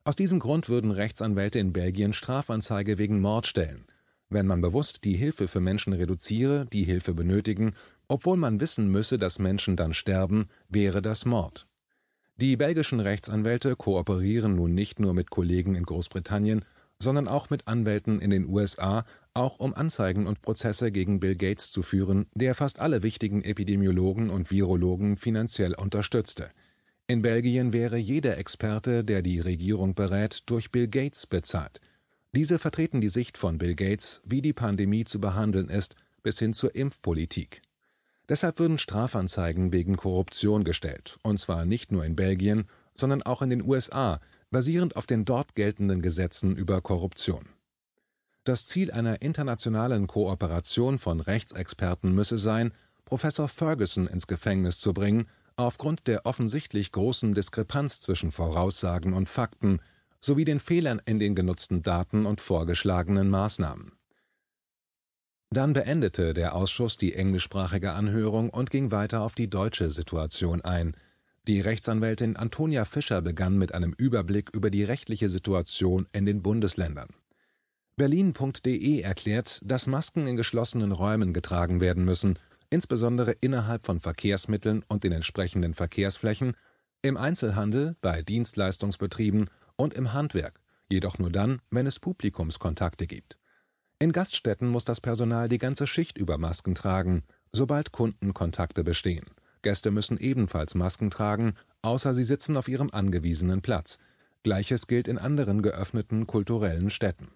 Aus 0.04 0.14
diesem 0.14 0.38
Grund 0.38 0.68
würden 0.68 0.92
Rechtsanwälte 0.92 1.58
in 1.58 1.72
Belgien 1.72 2.12
Strafanzeige 2.12 2.98
wegen 2.98 3.20
Mord 3.20 3.48
stellen. 3.48 3.86
Wenn 4.28 4.46
man 4.46 4.60
bewusst 4.60 5.04
die 5.04 5.16
Hilfe 5.16 5.48
für 5.48 5.60
Menschen 5.60 5.92
reduziere, 5.92 6.66
die 6.66 6.84
Hilfe 6.84 7.14
benötigen, 7.14 7.74
obwohl 8.06 8.36
man 8.36 8.60
wissen 8.60 8.88
müsse, 8.88 9.18
dass 9.18 9.40
Menschen 9.40 9.74
dann 9.76 9.94
sterben, 9.94 10.48
wäre 10.68 11.02
das 11.02 11.24
Mord. 11.24 11.66
Die 12.38 12.58
belgischen 12.58 13.00
Rechtsanwälte 13.00 13.76
kooperieren 13.76 14.56
nun 14.56 14.74
nicht 14.74 15.00
nur 15.00 15.14
mit 15.14 15.30
Kollegen 15.30 15.74
in 15.74 15.84
Großbritannien, 15.84 16.66
sondern 16.98 17.28
auch 17.28 17.48
mit 17.48 17.66
Anwälten 17.66 18.20
in 18.20 18.28
den 18.28 18.46
USA, 18.46 19.04
auch 19.32 19.58
um 19.58 19.72
Anzeigen 19.72 20.26
und 20.26 20.42
Prozesse 20.42 20.92
gegen 20.92 21.18
Bill 21.18 21.36
Gates 21.36 21.70
zu 21.70 21.82
führen, 21.82 22.26
der 22.34 22.54
fast 22.54 22.78
alle 22.78 23.02
wichtigen 23.02 23.42
Epidemiologen 23.42 24.28
und 24.28 24.50
Virologen 24.50 25.16
finanziell 25.16 25.74
unterstützte. 25.74 26.50
In 27.06 27.22
Belgien 27.22 27.72
wäre 27.72 27.96
jeder 27.96 28.36
Experte, 28.36 29.02
der 29.02 29.22
die 29.22 29.40
Regierung 29.40 29.94
berät, 29.94 30.42
durch 30.46 30.70
Bill 30.70 30.88
Gates 30.88 31.26
bezahlt. 31.26 31.80
Diese 32.32 32.58
vertreten 32.58 33.00
die 33.00 33.08
Sicht 33.08 33.38
von 33.38 33.56
Bill 33.56 33.74
Gates, 33.74 34.20
wie 34.26 34.42
die 34.42 34.52
Pandemie 34.52 35.04
zu 35.04 35.20
behandeln 35.20 35.70
ist, 35.70 35.94
bis 36.22 36.38
hin 36.38 36.52
zur 36.52 36.74
Impfpolitik. 36.74 37.62
Deshalb 38.28 38.58
würden 38.58 38.78
Strafanzeigen 38.78 39.72
wegen 39.72 39.96
Korruption 39.96 40.64
gestellt, 40.64 41.18
und 41.22 41.38
zwar 41.38 41.64
nicht 41.64 41.92
nur 41.92 42.04
in 42.04 42.16
Belgien, 42.16 42.64
sondern 42.94 43.22
auch 43.22 43.42
in 43.42 43.50
den 43.50 43.62
USA, 43.62 44.20
basierend 44.50 44.96
auf 44.96 45.06
den 45.06 45.24
dort 45.24 45.54
geltenden 45.54 46.02
Gesetzen 46.02 46.56
über 46.56 46.80
Korruption. 46.80 47.46
Das 48.44 48.66
Ziel 48.66 48.90
einer 48.90 49.22
internationalen 49.22 50.06
Kooperation 50.06 50.98
von 50.98 51.20
Rechtsexperten 51.20 52.14
müsse 52.14 52.38
sein, 52.38 52.72
Professor 53.04 53.48
Ferguson 53.48 54.06
ins 54.06 54.26
Gefängnis 54.26 54.80
zu 54.80 54.92
bringen, 54.92 55.28
aufgrund 55.56 56.06
der 56.06 56.26
offensichtlich 56.26 56.92
großen 56.92 57.34
Diskrepanz 57.34 58.00
zwischen 58.00 58.30
Voraussagen 58.30 59.14
und 59.14 59.28
Fakten 59.28 59.80
sowie 60.20 60.44
den 60.44 60.60
Fehlern 60.60 61.00
in 61.06 61.18
den 61.18 61.34
genutzten 61.34 61.82
Daten 61.82 62.26
und 62.26 62.40
vorgeschlagenen 62.40 63.30
Maßnahmen. 63.30 63.92
Dann 65.50 65.72
beendete 65.72 66.34
der 66.34 66.54
Ausschuss 66.54 66.96
die 66.96 67.14
englischsprachige 67.14 67.92
Anhörung 67.92 68.50
und 68.50 68.70
ging 68.70 68.90
weiter 68.90 69.22
auf 69.22 69.34
die 69.34 69.48
deutsche 69.48 69.90
Situation 69.90 70.60
ein. 70.62 70.96
Die 71.46 71.60
Rechtsanwältin 71.60 72.36
Antonia 72.36 72.84
Fischer 72.84 73.22
begann 73.22 73.56
mit 73.56 73.72
einem 73.72 73.94
Überblick 73.96 74.50
über 74.52 74.70
die 74.70 74.82
rechtliche 74.82 75.28
Situation 75.28 76.08
in 76.12 76.26
den 76.26 76.42
Bundesländern. 76.42 77.08
Berlin.de 77.94 79.00
erklärt, 79.00 79.60
dass 79.64 79.86
Masken 79.86 80.26
in 80.26 80.36
geschlossenen 80.36 80.92
Räumen 80.92 81.32
getragen 81.32 81.80
werden 81.80 82.04
müssen, 82.04 82.38
insbesondere 82.68 83.32
innerhalb 83.40 83.86
von 83.86 84.00
Verkehrsmitteln 84.00 84.84
und 84.88 85.04
den 85.04 85.12
entsprechenden 85.12 85.72
Verkehrsflächen, 85.72 86.56
im 87.02 87.16
Einzelhandel, 87.16 87.96
bei 88.00 88.22
Dienstleistungsbetrieben 88.22 89.48
und 89.76 89.94
im 89.94 90.12
Handwerk, 90.12 90.60
jedoch 90.90 91.18
nur 91.18 91.30
dann, 91.30 91.62
wenn 91.70 91.86
es 91.86 92.00
Publikumskontakte 92.00 93.06
gibt. 93.06 93.38
In 93.98 94.12
Gaststätten 94.12 94.68
muss 94.68 94.84
das 94.84 95.00
Personal 95.00 95.48
die 95.48 95.56
ganze 95.56 95.86
Schicht 95.86 96.18
über 96.18 96.36
Masken 96.36 96.74
tragen, 96.74 97.22
sobald 97.50 97.92
Kundenkontakte 97.92 98.84
bestehen. 98.84 99.24
Gäste 99.62 99.90
müssen 99.90 100.18
ebenfalls 100.18 100.74
Masken 100.74 101.10
tragen, 101.10 101.54
außer 101.80 102.14
sie 102.14 102.24
sitzen 102.24 102.58
auf 102.58 102.68
ihrem 102.68 102.90
angewiesenen 102.90 103.62
Platz. 103.62 103.98
Gleiches 104.42 104.86
gilt 104.86 105.08
in 105.08 105.16
anderen 105.16 105.62
geöffneten 105.62 106.26
kulturellen 106.26 106.90
Städten. 106.90 107.28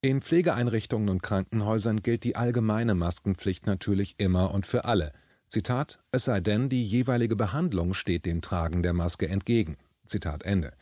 In 0.00 0.22
Pflegeeinrichtungen 0.22 1.08
und 1.08 1.22
Krankenhäusern 1.22 2.02
gilt 2.02 2.24
die 2.24 2.34
allgemeine 2.34 2.96
Maskenpflicht 2.96 3.66
natürlich 3.66 4.16
immer 4.18 4.52
und 4.52 4.66
für 4.66 4.86
alle. 4.86 5.12
Zitat: 5.46 6.00
Es 6.10 6.24
sei 6.24 6.40
denn, 6.40 6.68
die 6.68 6.84
jeweilige 6.84 7.36
Behandlung 7.36 7.94
steht 7.94 8.26
dem 8.26 8.42
Tragen 8.42 8.82
der 8.82 8.92
Maske 8.92 9.28
entgegen. 9.28 9.76
Zitat 10.04 10.42
Ende. 10.42 10.72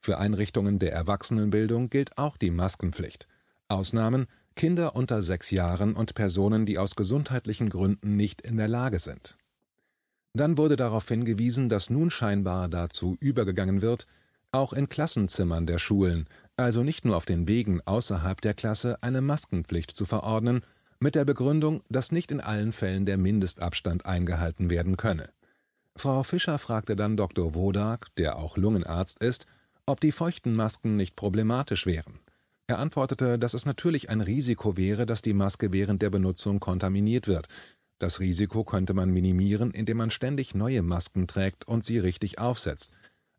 Für 0.00 0.16
Einrichtungen 0.16 0.78
der 0.78 0.94
Erwachsenenbildung 0.94 1.90
gilt 1.90 2.16
auch 2.16 2.38
die 2.38 2.50
Maskenpflicht. 2.50 3.28
Ausnahmen 3.68 4.26
Kinder 4.56 4.96
unter 4.96 5.20
sechs 5.20 5.50
Jahren 5.50 5.94
und 5.94 6.14
Personen, 6.14 6.64
die 6.64 6.78
aus 6.78 6.96
gesundheitlichen 6.96 7.68
Gründen 7.68 8.16
nicht 8.16 8.40
in 8.40 8.56
der 8.56 8.68
Lage 8.68 8.98
sind. 8.98 9.36
Dann 10.32 10.56
wurde 10.56 10.76
darauf 10.76 11.06
hingewiesen, 11.06 11.68
dass 11.68 11.90
nun 11.90 12.10
scheinbar 12.10 12.68
dazu 12.68 13.16
übergegangen 13.20 13.82
wird, 13.82 14.06
auch 14.52 14.72
in 14.72 14.88
Klassenzimmern 14.88 15.66
der 15.66 15.78
Schulen, 15.78 16.26
also 16.56 16.82
nicht 16.82 17.04
nur 17.04 17.16
auf 17.16 17.26
den 17.26 17.46
Wegen 17.46 17.80
außerhalb 17.84 18.40
der 18.40 18.54
Klasse, 18.54 18.96
eine 19.02 19.20
Maskenpflicht 19.20 19.90
zu 19.90 20.06
verordnen, 20.06 20.62
mit 21.00 21.14
der 21.14 21.26
Begründung, 21.26 21.82
dass 21.90 22.10
nicht 22.10 22.30
in 22.30 22.40
allen 22.40 22.72
Fällen 22.72 23.04
der 23.04 23.18
Mindestabstand 23.18 24.06
eingehalten 24.06 24.70
werden 24.70 24.96
könne. 24.96 25.28
Frau 25.96 26.22
Fischer 26.22 26.58
fragte 26.58 26.96
dann 26.96 27.18
Dr. 27.18 27.54
Wodak, 27.54 28.14
der 28.16 28.36
auch 28.36 28.56
Lungenarzt 28.56 29.18
ist, 29.22 29.46
ob 29.84 30.00
die 30.00 30.12
feuchten 30.12 30.54
Masken 30.54 30.96
nicht 30.96 31.14
problematisch 31.14 31.84
wären. 31.84 32.18
Er 32.68 32.78
antwortete, 32.80 33.38
dass 33.38 33.54
es 33.54 33.64
natürlich 33.64 34.10
ein 34.10 34.20
Risiko 34.20 34.76
wäre, 34.76 35.06
dass 35.06 35.22
die 35.22 35.34
Maske 35.34 35.72
während 35.72 36.02
der 36.02 36.10
Benutzung 36.10 36.58
kontaminiert 36.58 37.28
wird. 37.28 37.46
Das 37.98 38.18
Risiko 38.18 38.64
könnte 38.64 38.92
man 38.92 39.10
minimieren, 39.10 39.70
indem 39.70 39.98
man 39.98 40.10
ständig 40.10 40.54
neue 40.54 40.82
Masken 40.82 41.28
trägt 41.28 41.66
und 41.66 41.84
sie 41.84 41.98
richtig 41.98 42.38
aufsetzt. 42.38 42.92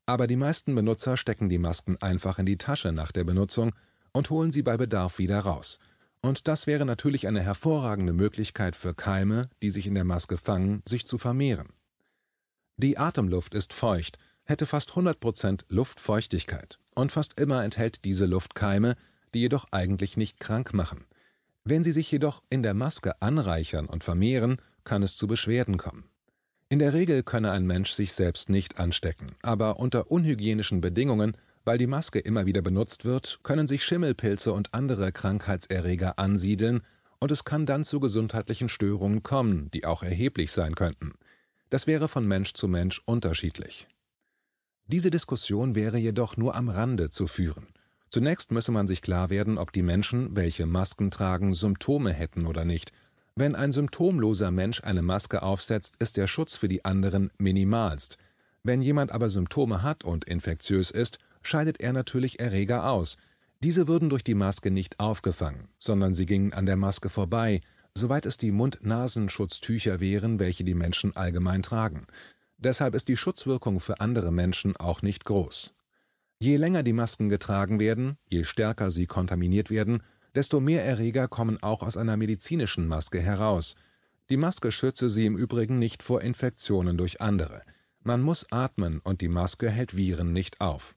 Aber 0.06 0.28
die 0.28 0.38
meisten 0.38 0.74
Benutzer 0.74 1.18
stecken 1.18 1.50
die 1.50 1.58
Masken 1.58 1.98
einfach 2.02 2.40
in 2.40 2.46
die 2.46 2.58
Tasche 2.58 2.94
nach 2.94 3.12
der 3.12 3.26
Benutzung 3.26 3.74
und 4.14 4.30
holen 4.30 4.50
sie 4.50 4.64
bei 4.64 4.78
Bedarf 4.78 5.18
wieder 5.18 5.42
raus. 5.42 5.80
Und 6.22 6.48
das 6.48 6.66
wäre 6.66 6.86
natürlich 6.86 7.28
eine 7.28 7.42
hervorragende 7.42 8.14
Möglichkeit 8.14 8.76
für 8.76 8.94
Keime, 8.94 9.50
die 9.62 9.70
sich 9.70 9.86
in 9.86 9.96
der 9.96 10.06
Maske 10.06 10.38
fangen, 10.38 10.82
sich 10.88 11.06
zu 11.06 11.18
vermehren. 11.18 11.68
Die 12.78 12.98
Atemluft 12.98 13.54
ist 13.54 13.74
feucht, 13.74 14.18
hätte 14.46 14.66
fast 14.66 14.92
100% 14.92 15.66
Luftfeuchtigkeit 15.68 16.80
und 16.96 17.12
fast 17.12 17.40
immer 17.40 17.64
enthält 17.64 18.06
diese 18.06 18.26
Luft 18.26 18.56
Keime, 18.56 18.96
die 19.34 19.40
jedoch 19.40 19.66
eigentlich 19.72 20.18
nicht 20.18 20.40
krank 20.40 20.74
machen. 20.74 21.06
Wenn 21.64 21.84
sie 21.84 21.92
sich 21.92 22.10
jedoch 22.12 22.42
in 22.50 22.64
der 22.64 22.74
Maske 22.74 23.22
anreichern 23.22 23.88
und 23.88 24.04
vermehren, 24.04 24.58
kann 24.84 25.04
es 25.04 25.18
zu 25.18 25.28
Beschwerden 25.28 25.78
kommen. 25.78 26.06
In 26.70 26.80
der 26.80 26.94
Regel 26.94 27.24
könne 27.24 27.52
ein 27.52 27.66
Mensch 27.66 27.92
sich 27.92 28.14
selbst 28.14 28.50
nicht 28.50 28.80
anstecken, 28.80 29.36
aber 29.42 29.80
unter 29.80 30.12
unhygienischen 30.12 30.82
Bedingungen, 30.82 31.36
weil 31.64 31.78
die 31.78 31.88
Maske 31.88 32.20
immer 32.20 32.46
wieder 32.46 32.62
benutzt 32.62 33.06
wird, 33.06 33.40
können 33.44 33.68
sich 33.68 33.84
Schimmelpilze 33.84 34.54
und 34.54 34.74
andere 34.74 35.12
Krankheitserreger 35.12 36.20
ansiedeln 36.20 36.82
und 37.20 37.32
es 37.32 37.44
kann 37.44 37.66
dann 37.66 37.84
zu 37.84 38.00
gesundheitlichen 38.00 38.70
Störungen 38.70 39.24
kommen, 39.24 39.72
die 39.72 39.86
auch 39.86 40.04
erheblich 40.04 40.52
sein 40.52 40.76
könnten. 40.76 41.14
Das 41.70 41.88
wäre 41.88 42.08
von 42.08 42.28
Mensch 42.28 42.54
zu 42.54 42.68
Mensch 42.68 43.02
unterschiedlich. 43.06 43.88
Diese 44.86 45.12
Diskussion 45.12 45.76
wäre 45.76 45.98
jedoch 45.98 46.38
nur 46.38 46.56
am 46.56 46.70
Rande 46.70 47.10
zu 47.10 47.28
führen. 47.28 47.68
Zunächst 48.10 48.52
müsse 48.52 48.72
man 48.72 48.88
sich 48.88 49.02
klar 49.02 49.30
werden, 49.30 49.58
ob 49.58 49.72
die 49.72 49.84
Menschen, 49.84 50.36
welche 50.36 50.66
Masken 50.66 51.12
tragen, 51.12 51.54
Symptome 51.54 52.14
hätten 52.14 52.46
oder 52.46 52.64
nicht. 52.64 52.92
Wenn 53.36 53.56
ein 53.56 53.72
symptomloser 53.72 54.50
Mensch 54.52 54.84
eine 54.84 55.02
Maske 55.02 55.44
aufsetzt, 55.44 55.98
ist 56.00 56.18
der 56.18 56.28
Schutz 56.28 56.56
für 56.56 56.68
die 56.68 56.86
anderen 56.86 57.32
minimalst. 57.38 58.18
Wenn 58.64 58.82
jemand 58.82 59.12
aber 59.12 59.30
Symptome 59.30 59.84
hat 59.84 60.04
und 60.04 60.26
infektiös 60.26 60.90
ist, 60.90 61.20
scheidet 61.42 61.80
er 61.80 61.94
natürlich 61.94 62.40
Erreger 62.40 62.90
aus. 62.90 63.18
Diese 63.62 63.88
würden 63.88 64.10
durch 64.10 64.24
die 64.24 64.36
Maske 64.36 64.72
nicht 64.72 65.00
aufgefangen, 65.00 65.68
sondern 65.78 66.14
sie 66.14 66.26
gingen 66.26 66.54
an 66.54 66.66
der 66.66 66.78
Maske 66.78 67.10
vorbei, 67.10 67.62
soweit 67.94 68.26
es 68.26 68.38
die 68.38 68.52
Mund-Nasenschutztücher 68.52 70.00
wären, 70.00 70.40
welche 70.40 70.64
die 70.64 70.76
Menschen 70.76 71.16
allgemein 71.16 71.64
tragen. 71.64 72.08
Deshalb 72.58 72.96
ist 72.96 73.08
die 73.08 73.18
Schutzwirkung 73.18 73.80
für 73.80 74.00
andere 74.00 74.32
Menschen 74.32 74.76
auch 74.78 75.02
nicht 75.02 75.26
groß. 75.26 75.74
Je 76.40 76.56
länger 76.56 76.84
die 76.84 76.94
Masken 76.94 77.30
getragen 77.30 77.80
werden, 77.80 78.18
je 78.30 78.44
stärker 78.44 78.92
sie 78.92 79.08
kontaminiert 79.08 79.72
werden, 79.72 80.04
desto 80.36 80.60
mehr 80.60 80.86
Erreger 80.86 81.28
kommen 81.28 81.62
auch 81.64 81.82
aus 81.82 81.98
einer 81.98 82.16
medizinischen 82.16 82.88
Maske 82.88 83.20
heraus. 83.20 83.76
Die 84.30 84.38
Maske 84.38 84.72
schütze 84.72 85.10
sie 85.10 85.26
im 85.26 85.36
Übrigen 85.36 85.80
nicht 85.80 86.04
vor 86.04 86.22
Infektionen 86.22 86.96
durch 86.96 87.22
andere. 87.22 87.64
Man 88.04 88.22
muss 88.22 88.46
atmen 88.52 89.00
und 89.00 89.22
die 89.22 89.30
Maske 89.30 89.72
hält 89.72 89.98
Viren 89.98 90.32
nicht 90.32 90.62
auf. 90.62 90.96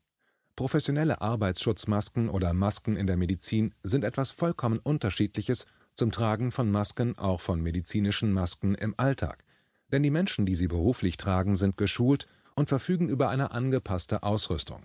Professionelle 0.56 1.22
Arbeitsschutzmasken 1.22 2.28
oder 2.28 2.52
Masken 2.52 2.96
in 2.96 3.06
der 3.06 3.16
Medizin 3.16 3.74
sind 3.82 4.04
etwas 4.04 4.30
vollkommen 4.30 4.78
Unterschiedliches 4.78 5.64
zum 5.94 6.10
Tragen 6.10 6.52
von 6.52 6.70
Masken, 6.70 7.16
auch 7.16 7.40
von 7.40 7.62
medizinischen 7.62 8.32
Masken 8.32 8.74
im 8.74 8.94
Alltag. 8.98 9.42
Denn 9.90 10.02
die 10.02 10.10
Menschen, 10.10 10.44
die 10.44 10.54
sie 10.54 10.68
beruflich 10.68 11.16
tragen, 11.16 11.56
sind 11.56 11.78
geschult 11.78 12.26
und 12.56 12.68
verfügen 12.68 13.08
über 13.08 13.30
eine 13.30 13.52
angepasste 13.52 14.22
Ausrüstung. 14.22 14.82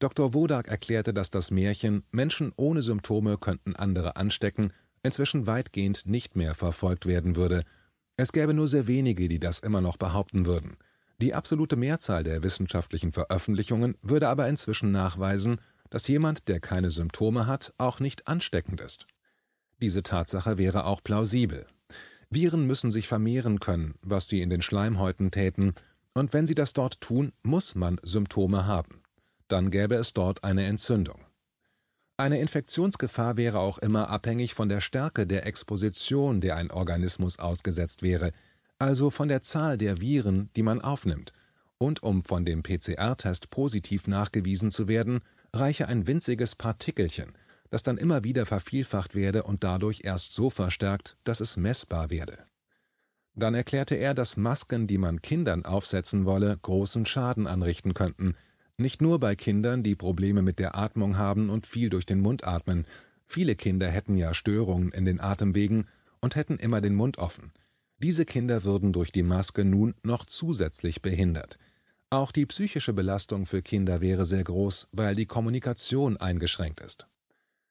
Dr. 0.00 0.32
Wodak 0.32 0.68
erklärte, 0.68 1.12
dass 1.12 1.28
das 1.28 1.50
Märchen 1.50 2.04
Menschen 2.10 2.52
ohne 2.56 2.80
Symptome 2.80 3.36
könnten 3.36 3.76
andere 3.76 4.16
anstecken 4.16 4.72
inzwischen 5.02 5.46
weitgehend 5.46 6.06
nicht 6.06 6.36
mehr 6.36 6.54
verfolgt 6.54 7.06
werden 7.06 7.36
würde. 7.36 7.64
Es 8.16 8.32
gäbe 8.32 8.54
nur 8.54 8.68
sehr 8.68 8.86
wenige, 8.86 9.28
die 9.28 9.38
das 9.38 9.60
immer 9.60 9.80
noch 9.80 9.96
behaupten 9.96 10.46
würden. 10.46 10.76
Die 11.20 11.34
absolute 11.34 11.76
Mehrzahl 11.76 12.24
der 12.24 12.42
wissenschaftlichen 12.42 13.12
Veröffentlichungen 13.12 13.96
würde 14.02 14.28
aber 14.28 14.48
inzwischen 14.48 14.90
nachweisen, 14.90 15.60
dass 15.90 16.08
jemand, 16.08 16.48
der 16.48 16.60
keine 16.60 16.90
Symptome 16.90 17.46
hat, 17.46 17.74
auch 17.76 18.00
nicht 18.00 18.26
ansteckend 18.26 18.80
ist. 18.80 19.06
Diese 19.82 20.02
Tatsache 20.02 20.56
wäre 20.56 20.84
auch 20.84 21.02
plausibel. 21.02 21.66
Viren 22.30 22.66
müssen 22.66 22.90
sich 22.90 23.08
vermehren 23.08 23.60
können, 23.60 23.94
was 24.02 24.28
sie 24.28 24.40
in 24.40 24.50
den 24.50 24.62
Schleimhäuten 24.62 25.30
täten, 25.30 25.74
und 26.12 26.32
wenn 26.32 26.46
sie 26.46 26.54
das 26.54 26.72
dort 26.72 27.00
tun, 27.00 27.32
muss 27.42 27.74
man 27.74 28.00
Symptome 28.02 28.66
haben 28.66 28.99
dann 29.52 29.70
gäbe 29.70 29.96
es 29.96 30.12
dort 30.12 30.44
eine 30.44 30.66
Entzündung. 30.66 31.24
Eine 32.16 32.38
Infektionsgefahr 32.38 33.36
wäre 33.36 33.60
auch 33.60 33.78
immer 33.78 34.10
abhängig 34.10 34.54
von 34.54 34.68
der 34.68 34.82
Stärke 34.82 35.26
der 35.26 35.46
Exposition, 35.46 36.40
der 36.40 36.56
ein 36.56 36.70
Organismus 36.70 37.38
ausgesetzt 37.38 38.02
wäre, 38.02 38.32
also 38.78 39.10
von 39.10 39.28
der 39.28 39.42
Zahl 39.42 39.78
der 39.78 40.00
Viren, 40.00 40.50
die 40.54 40.62
man 40.62 40.80
aufnimmt. 40.80 41.32
Und 41.78 42.02
um 42.02 42.20
von 42.20 42.44
dem 42.44 42.62
PCR-Test 42.62 43.48
positiv 43.48 44.06
nachgewiesen 44.06 44.70
zu 44.70 44.86
werden, 44.86 45.20
reiche 45.54 45.88
ein 45.88 46.06
winziges 46.06 46.54
Partikelchen, 46.54 47.32
das 47.70 47.82
dann 47.82 47.96
immer 47.96 48.22
wieder 48.22 48.44
vervielfacht 48.44 49.14
werde 49.14 49.44
und 49.44 49.64
dadurch 49.64 50.02
erst 50.04 50.34
so 50.34 50.50
verstärkt, 50.50 51.16
dass 51.24 51.40
es 51.40 51.56
messbar 51.56 52.10
werde. 52.10 52.38
Dann 53.34 53.54
erklärte 53.54 53.94
er, 53.94 54.12
dass 54.12 54.36
Masken, 54.36 54.86
die 54.86 54.98
man 54.98 55.22
Kindern 55.22 55.64
aufsetzen 55.64 56.26
wolle, 56.26 56.58
großen 56.60 57.06
Schaden 57.06 57.46
anrichten 57.46 57.94
könnten, 57.94 58.34
nicht 58.80 59.00
nur 59.00 59.20
bei 59.20 59.36
Kindern, 59.36 59.82
die 59.82 59.94
Probleme 59.94 60.42
mit 60.42 60.58
der 60.58 60.76
Atmung 60.76 61.18
haben 61.18 61.50
und 61.50 61.66
viel 61.66 61.90
durch 61.90 62.06
den 62.06 62.20
Mund 62.20 62.44
atmen. 62.44 62.84
Viele 63.26 63.54
Kinder 63.54 63.88
hätten 63.88 64.16
ja 64.16 64.34
Störungen 64.34 64.90
in 64.90 65.04
den 65.04 65.20
Atemwegen 65.20 65.86
und 66.20 66.36
hätten 66.36 66.56
immer 66.56 66.80
den 66.80 66.94
Mund 66.94 67.18
offen. 67.18 67.52
Diese 67.98 68.24
Kinder 68.24 68.64
würden 68.64 68.92
durch 68.92 69.12
die 69.12 69.22
Maske 69.22 69.64
nun 69.64 69.94
noch 70.02 70.24
zusätzlich 70.24 71.02
behindert. 71.02 71.58
Auch 72.08 72.32
die 72.32 72.46
psychische 72.46 72.92
Belastung 72.92 73.46
für 73.46 73.62
Kinder 73.62 74.00
wäre 74.00 74.24
sehr 74.24 74.42
groß, 74.42 74.88
weil 74.90 75.14
die 75.14 75.26
Kommunikation 75.26 76.16
eingeschränkt 76.16 76.80
ist. 76.80 77.06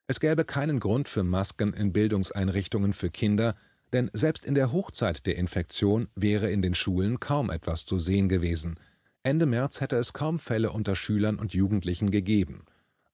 Es 0.07 0.19
gäbe 0.19 0.45
keinen 0.45 0.79
Grund 0.79 1.09
für 1.09 1.23
Masken 1.23 1.73
in 1.73 1.91
Bildungseinrichtungen 1.91 2.93
für 2.93 3.09
Kinder, 3.09 3.55
denn 3.91 4.09
selbst 4.13 4.45
in 4.45 4.55
der 4.55 4.71
Hochzeit 4.71 5.25
der 5.25 5.35
Infektion 5.35 6.07
wäre 6.15 6.49
in 6.49 6.61
den 6.61 6.75
Schulen 6.75 7.19
kaum 7.19 7.49
etwas 7.49 7.85
zu 7.85 7.99
sehen 7.99 8.29
gewesen. 8.29 8.79
Ende 9.23 9.45
März 9.45 9.81
hätte 9.81 9.97
es 9.97 10.13
kaum 10.13 10.39
Fälle 10.39 10.71
unter 10.71 10.95
Schülern 10.95 11.37
und 11.37 11.53
Jugendlichen 11.53 12.09
gegeben. 12.09 12.63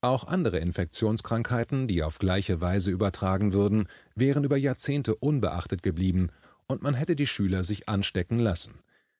Auch 0.01 0.25
andere 0.25 0.59
Infektionskrankheiten, 0.59 1.87
die 1.87 2.03
auf 2.03 2.19
gleiche 2.19 2.61
Weise 2.61 2.91
übertragen 2.91 3.53
würden, 3.53 3.87
wären 4.13 4.43
über 4.43 4.57
Jahrzehnte 4.57 5.15
unbeachtet 5.15 5.81
geblieben 5.81 6.29
und 6.67 6.83
man 6.83 6.93
hätte 6.93 7.15
die 7.15 7.25
Schüler 7.25 7.63
sich 7.63 7.89
anstecken 7.89 8.39
lassen. 8.39 8.75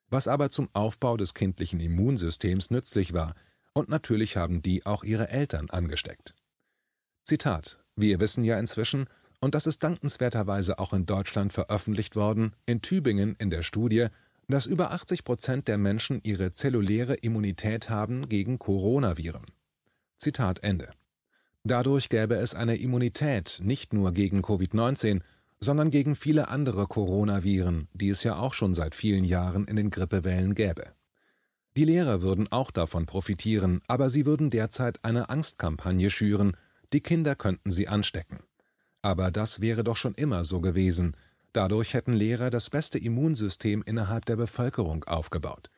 Was 0.10 0.28
aber 0.28 0.52
zum 0.52 0.69
Aufbau 0.74 1.17
des 1.17 1.34
kindlichen 1.34 1.80
Immunsystems 1.80 2.69
nützlich 2.69 3.13
war, 3.13 3.34
und 3.74 3.89
natürlich 3.89 4.38
haben 4.38 4.62
die 4.62 4.86
auch 4.86 5.04
ihre 5.04 5.30
Eltern 5.30 5.69
angesteckt. 5.71 6.36
Zitat: 7.24 7.80
Wir 7.95 8.19
wissen 8.19 8.43
ja 8.43 8.60
inzwischen, 8.60 9.08
und 9.41 9.56
das 9.56 9.67
ist 9.67 9.84
dankenswerterweise 9.84 10.80
auch 10.80 10.93
in 10.93 11.06
Deutschland 11.06 11.52
veröffentlicht 11.52 12.15
worden, 12.15 12.54
in 12.65 12.82
Tübingen 12.82 13.36
in 13.39 13.50
der 13.50 13.63
Studie 13.63 14.08
dass 14.47 14.65
über 14.65 14.91
80 14.91 15.23
Prozent 15.23 15.67
der 15.67 15.77
Menschen 15.77 16.21
ihre 16.23 16.53
zelluläre 16.53 17.15
Immunität 17.15 17.89
haben 17.89 18.29
gegen 18.29 18.60
Coronaviren. 18.60 19.45
Zitat 20.17 20.63
Ende. 20.63 20.91
Dadurch 21.63 22.10
gäbe 22.10 22.36
es 22.36 22.53
eine 22.53 22.75
Immunität 22.75 23.60
nicht 23.63 23.91
nur 23.91 24.12
gegen 24.13 24.41
Covid-19, 24.41 25.21
sondern 25.60 25.89
gegen 25.89 26.15
viele 26.15 26.49
andere 26.49 26.86
Coronaviren, 26.86 27.88
die 27.93 28.10
es 28.10 28.23
ja 28.23 28.38
auch 28.38 28.53
schon 28.53 28.73
seit 28.73 28.93
vielen 28.93 29.23
Jahren 29.23 29.65
in 29.65 29.75
den 29.75 29.89
Grippewellen 29.89 30.53
gäbe. 30.53 30.93
Die 31.75 31.86
Lehrer 31.86 32.21
würden 32.21 32.47
auch 32.51 32.71
davon 32.71 33.05
profitieren, 33.05 33.81
aber 33.88 34.10
sie 34.10 34.25
würden 34.25 34.49
derzeit 34.49 35.03
eine 35.03 35.29
Angstkampagne 35.29 36.10
schüren, 36.10 36.55
die 36.93 37.01
Kinder 37.01 37.36
könnten 37.36 37.71
sie 37.71 37.88
anstecken. 37.88 38.39
Aber 39.01 39.31
das 39.31 39.60
wäre 39.60 39.84
doch 39.84 39.97
schon 39.97 40.15
immer 40.15 40.43
so 40.43 40.62
gewesen. 40.62 41.17
Dadurch 41.56 41.94
hätten 41.94 42.12
Lehrer 42.12 42.50
das 42.50 42.70
beste 42.70 43.00
Immunsystem 43.00 43.82
innerhalb 43.86 44.26
der 44.26 44.36
Bevölkerung 44.36 45.06
aufgebaut. 45.06 45.70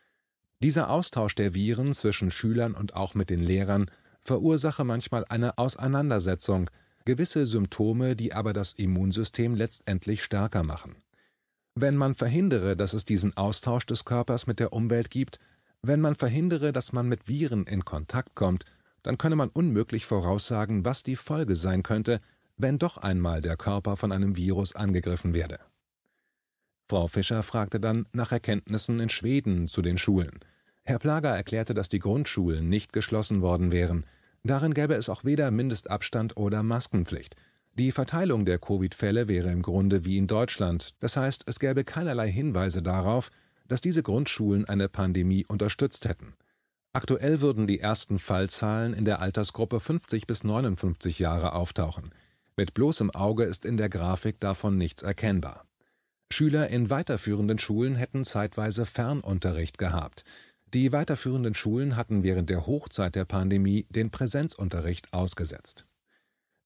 Dieser 0.60 0.90
Austausch 0.90 1.36
der 1.36 1.54
Viren 1.54 1.94
zwischen 1.94 2.32
Schülern 2.32 2.74
und 2.74 2.96
auch 2.96 3.14
mit 3.14 3.30
den 3.30 3.44
Lehrern 3.44 3.92
verursache 4.20 4.84
manchmal 4.84 5.24
eine 5.26 5.60
Auseinandersetzung, 5.60 6.72
gewisse 7.06 7.46
Symptome, 7.46 8.16
die 8.16 8.34
aber 8.34 8.54
das 8.54 8.74
Immunsystem 8.74 9.54
letztendlich 9.54 10.24
stärker 10.24 10.64
machen. 10.64 10.96
Wenn 11.76 11.96
man 11.96 12.16
verhindere, 12.16 12.76
dass 12.76 12.94
es 12.94 13.06
diesen 13.06 13.38
Austausch 13.38 13.86
des 13.86 14.04
Körpers 14.04 14.48
mit 14.48 14.60
der 14.60 14.74
Umwelt 14.74 15.12
gibt, 15.12 15.38
wenn 15.84 16.02
man 16.02 16.16
verhindere, 16.16 16.72
dass 16.72 16.92
man 16.92 17.08
mit 17.08 17.28
Viren 17.28 17.68
in 17.68 17.86
Kontakt 17.86 18.34
kommt, 18.34 18.66
dann 19.04 19.20
könne 19.20 19.36
man 19.36 19.50
unmöglich 19.50 20.08
voraussagen, 20.08 20.86
was 20.86 21.04
die 21.04 21.16
Folge 21.16 21.56
sein 21.56 21.84
könnte, 21.84 22.20
wenn 22.58 22.80
doch 22.80 22.98
einmal 22.98 23.42
der 23.42 23.56
Körper 23.56 23.98
von 23.98 24.12
einem 24.12 24.36
Virus 24.36 24.76
angegriffen 24.76 25.34
werde. 25.34 25.60
Frau 26.90 27.08
Fischer 27.08 27.44
fragte 27.44 27.80
dann 27.80 28.06
nach 28.14 28.32
Erkenntnissen 28.32 29.00
in 29.00 29.10
Schweden 29.10 29.68
zu 29.68 29.82
den 29.82 29.98
Schulen. 29.98 30.40
Herr 30.84 31.00
Plager 31.00 31.36
erklärte, 31.36 31.74
dass 31.74 31.90
die 31.90 32.00
Grundschulen 32.00 32.70
nicht 32.70 32.94
geschlossen 32.94 33.42
worden 33.42 33.72
wären. 33.72 34.06
Darin 34.44 34.74
gäbe 34.74 34.96
es 34.96 35.10
auch 35.10 35.26
weder 35.26 35.52
Mindestabstand 35.52 36.38
oder 36.38 36.64
Maskenpflicht. 36.64 37.36
Die 37.74 37.92
Verteilung 37.92 38.46
der 38.46 38.58
Covid-Fälle 38.58 39.28
wäre 39.28 39.52
im 39.52 39.62
Grunde 39.62 40.06
wie 40.06 40.18
in 40.18 40.28
Deutschland, 40.28 40.96
das 41.00 41.18
heißt, 41.18 41.44
es 41.46 41.60
gäbe 41.60 41.84
keinerlei 41.84 42.32
Hinweise 42.32 42.82
darauf, 42.82 43.30
dass 43.68 43.82
diese 43.82 44.02
Grundschulen 44.02 44.66
eine 44.66 44.88
Pandemie 44.88 45.46
unterstützt 45.46 46.08
hätten. 46.08 46.34
Aktuell 46.94 47.42
würden 47.42 47.68
die 47.68 47.80
ersten 47.80 48.18
Fallzahlen 48.18 48.94
in 48.94 49.06
der 49.06 49.20
Altersgruppe 49.20 49.80
50 49.80 50.26
bis 50.26 50.44
59 50.44 51.20
Jahre 51.20 51.54
auftauchen. 51.54 52.12
Mit 52.60 52.74
bloßem 52.74 53.12
Auge 53.12 53.44
ist 53.44 53.66
in 53.66 53.78
der 53.78 53.88
Grafik 53.88 54.40
davon 54.40 54.80
nichts 54.80 55.04
erkennbar. 55.04 55.64
Schüler 56.34 56.70
in 56.70 56.90
weiterführenden 56.90 57.60
Schulen 57.60 57.96
hätten 57.96 58.24
zeitweise 58.24 58.88
Fernunterricht 58.88 59.78
gehabt. 59.78 60.24
Die 60.74 60.92
weiterführenden 60.92 61.54
Schulen 61.54 61.96
hatten 61.96 62.24
während 62.24 62.50
der 62.50 62.66
Hochzeit 62.66 63.14
der 63.14 63.26
Pandemie 63.26 63.86
den 63.90 64.10
Präsenzunterricht 64.10 65.14
ausgesetzt. 65.14 65.86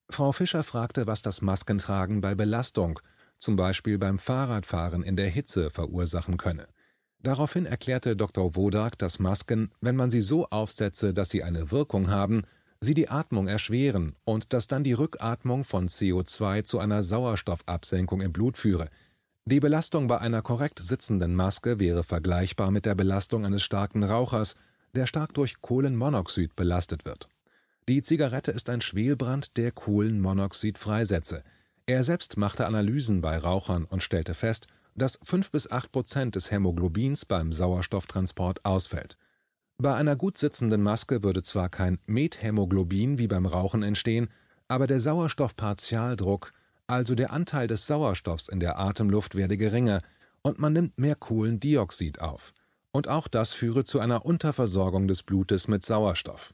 Frau 0.08 0.32
Fischer 0.32 0.64
fragte, 0.64 1.06
was 1.06 1.20
das 1.20 1.42
Maskentragen 1.42 2.22
bei 2.22 2.34
Belastung, 2.34 2.98
zum 3.38 3.56
Beispiel 3.56 3.98
beim 3.98 4.18
Fahrradfahren 4.18 5.02
in 5.02 5.16
der 5.16 5.28
Hitze, 5.28 5.70
verursachen 5.70 6.38
könne. 6.38 6.68
Daraufhin 7.20 7.66
erklärte 7.66 8.16
Dr. 8.16 8.56
Wodak, 8.56 8.98
dass 8.98 9.18
Masken, 9.18 9.70
wenn 9.80 9.94
man 9.94 10.10
sie 10.10 10.22
so 10.22 10.46
aufsetze, 10.48 11.12
dass 11.12 11.28
sie 11.28 11.42
eine 11.42 11.70
Wirkung 11.70 12.10
haben, 12.10 12.42
sie 12.82 12.94
die 12.94 13.08
Atmung 13.08 13.46
erschweren 13.46 14.16
und 14.24 14.52
dass 14.52 14.66
dann 14.66 14.84
die 14.84 14.92
Rückatmung 14.92 15.64
von 15.64 15.88
CO2 15.88 16.64
zu 16.64 16.78
einer 16.78 17.02
Sauerstoffabsenkung 17.02 18.20
im 18.20 18.32
Blut 18.32 18.58
führe, 18.58 18.88
die 19.44 19.58
Belastung 19.58 20.06
bei 20.06 20.18
einer 20.18 20.40
korrekt 20.40 20.78
sitzenden 20.78 21.34
Maske 21.34 21.80
wäre 21.80 22.04
vergleichbar 22.04 22.70
mit 22.70 22.86
der 22.86 22.94
Belastung 22.94 23.44
eines 23.44 23.62
starken 23.62 24.04
Rauchers, 24.04 24.54
der 24.94 25.06
stark 25.06 25.34
durch 25.34 25.60
Kohlenmonoxid 25.60 26.54
belastet 26.54 27.04
wird. 27.04 27.28
Die 27.88 28.02
Zigarette 28.02 28.52
ist 28.52 28.70
ein 28.70 28.80
Schwelbrand, 28.80 29.56
der 29.56 29.72
Kohlenmonoxid 29.72 30.78
freisetze. 30.78 31.42
Er 31.86 32.04
selbst 32.04 32.36
machte 32.36 32.66
Analysen 32.66 33.20
bei 33.20 33.36
Rauchern 33.36 33.84
und 33.84 34.04
stellte 34.04 34.34
fest, 34.34 34.68
dass 34.94 35.18
5 35.24 35.50
bis 35.50 35.70
8 35.70 35.90
Prozent 35.90 36.36
des 36.36 36.52
Hämoglobins 36.52 37.24
beim 37.24 37.52
Sauerstofftransport 37.52 38.64
ausfällt. 38.64 39.16
Bei 39.78 39.94
einer 39.94 40.16
gut 40.16 40.38
sitzenden 40.38 40.82
Maske 40.82 41.22
würde 41.22 41.42
zwar 41.42 41.68
kein 41.68 41.98
Methämoglobin 42.06 43.18
wie 43.18 43.26
beim 43.26 43.46
Rauchen 43.46 43.82
entstehen, 43.82 44.28
aber 44.68 44.86
der 44.86 45.00
Sauerstoffpartialdruck 45.00 46.52
also 46.92 47.14
der 47.14 47.32
Anteil 47.32 47.68
des 47.68 47.86
Sauerstoffs 47.86 48.48
in 48.48 48.60
der 48.60 48.78
Atemluft 48.78 49.34
werde 49.34 49.56
geringer 49.56 50.02
und 50.42 50.58
man 50.58 50.74
nimmt 50.74 50.98
mehr 50.98 51.14
Kohlendioxid 51.14 52.20
auf. 52.20 52.52
Und 52.90 53.08
auch 53.08 53.28
das 53.28 53.54
führe 53.54 53.84
zu 53.84 54.00
einer 54.00 54.26
Unterversorgung 54.26 55.08
des 55.08 55.22
Blutes 55.22 55.68
mit 55.68 55.82
Sauerstoff. 55.82 56.52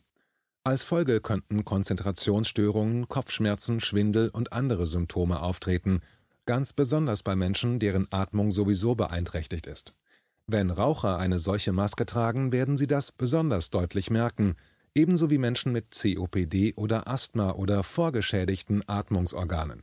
Als 0.63 0.85
Folge 0.85 1.21
könnten 1.21 1.65
Konzentrationsstörungen, 1.65 3.09
Kopfschmerzen, 3.09 3.81
Schwindel 3.81 4.29
und 4.29 4.53
andere 4.53 4.87
Symptome 4.87 5.41
auftreten, 5.43 6.03
ganz 6.47 6.73
besonders 6.73 7.23
bei 7.23 7.35
Menschen, 7.35 7.81
deren 7.81 8.07
Atmung 8.13 8.53
sowieso 8.53 8.95
beeinträchtigt 8.95 9.67
ist. 9.67 9.93
Wenn 10.51 10.71
Raucher 10.71 11.19
eine 11.19 11.39
solche 11.39 11.73
Maske 11.73 12.07
tragen, 12.07 12.53
werden 12.53 12.79
sie 12.79 12.87
das 12.87 13.13
besonders 13.13 13.69
deutlich 13.69 14.11
merken, 14.11 14.57
ebenso 14.95 15.29
wie 15.29 15.37
Menschen 15.37 15.73
mit 15.73 15.91
COPD 15.91 16.73
oder 16.75 17.07
Asthma 17.07 17.53
oder 17.53 17.83
vorgeschädigten 17.83 18.83
Atmungsorganen. 18.89 19.83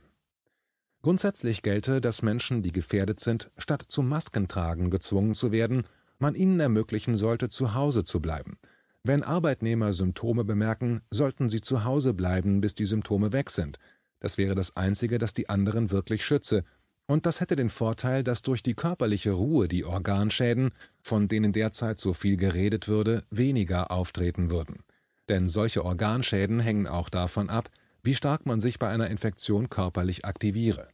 Grundsätzlich 1.02 1.62
gelte, 1.62 2.00
dass 2.00 2.22
Menschen, 2.22 2.62
die 2.62 2.72
gefährdet 2.72 3.20
sind, 3.20 3.52
statt 3.56 3.84
zum 3.86 4.08
Maskentragen 4.08 4.90
gezwungen 4.90 5.36
zu 5.36 5.52
werden, 5.52 5.84
man 6.18 6.34
ihnen 6.34 6.58
ermöglichen 6.58 7.14
sollte, 7.14 7.48
zu 7.48 7.74
Hause 7.74 8.02
zu 8.02 8.20
bleiben. 8.20 8.58
Wenn 9.04 9.22
Arbeitnehmer 9.22 9.92
Symptome 9.92 10.44
bemerken, 10.44 11.00
sollten 11.12 11.48
sie 11.48 11.60
zu 11.60 11.84
Hause 11.84 12.12
bleiben, 12.12 12.60
bis 12.60 12.74
die 12.74 12.86
Symptome 12.86 13.32
weg 13.32 13.50
sind. 13.50 13.78
Das 14.18 14.36
wäre 14.36 14.56
das 14.56 14.76
Einzige, 14.76 15.18
das 15.18 15.32
die 15.32 15.48
anderen 15.48 15.92
wirklich 15.92 16.24
schütze. 16.24 16.64
Und 17.06 17.24
das 17.24 17.40
hätte 17.40 17.54
den 17.54 17.70
Vorteil, 17.70 18.24
dass 18.24 18.42
durch 18.42 18.62
die 18.62 18.74
körperliche 18.74 19.30
Ruhe 19.30 19.68
die 19.68 19.84
Organschäden, 19.84 20.72
von 21.02 21.28
denen 21.28 21.52
derzeit 21.52 22.00
so 22.00 22.12
viel 22.12 22.36
geredet 22.36 22.88
würde, 22.88 23.22
weniger 23.30 23.90
auftreten 23.92 24.50
würden. 24.50 24.82
Denn 25.28 25.46
solche 25.48 25.84
Organschäden 25.84 26.60
hängen 26.60 26.86
auch 26.86 27.08
davon 27.08 27.48
ab, 27.48 27.70
wie 28.02 28.14
stark 28.14 28.46
man 28.46 28.60
sich 28.60 28.78
bei 28.78 28.88
einer 28.88 29.08
Infektion 29.08 29.70
körperlich 29.70 30.24
aktiviere. 30.24 30.88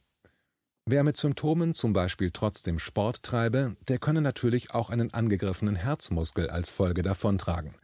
Wer 0.85 1.03
mit 1.03 1.15
Symptomen 1.15 1.73
zum 1.73 1.93
Beispiel 1.93 2.31
trotzdem 2.31 2.77
Sport 2.77 3.23
treibe, 3.23 3.77
der 3.87 3.99
könne 3.99 4.21
natürlich 4.21 4.71
auch 4.71 4.89
einen 4.89 5.13
angegriffenen 5.13 5.75
Herzmuskel 5.75 6.49
als 6.49 6.69
Folge 6.69 7.03
davontragen. 7.03 7.75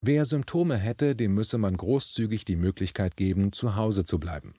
Wer 0.00 0.24
Symptome 0.24 0.76
hätte, 0.76 1.14
dem 1.14 1.34
müsse 1.34 1.58
man 1.58 1.76
großzügig 1.76 2.44
die 2.44 2.56
Möglichkeit 2.56 3.16
geben, 3.16 3.52
zu 3.52 3.76
Hause 3.76 4.04
zu 4.04 4.18
bleiben. 4.18 4.54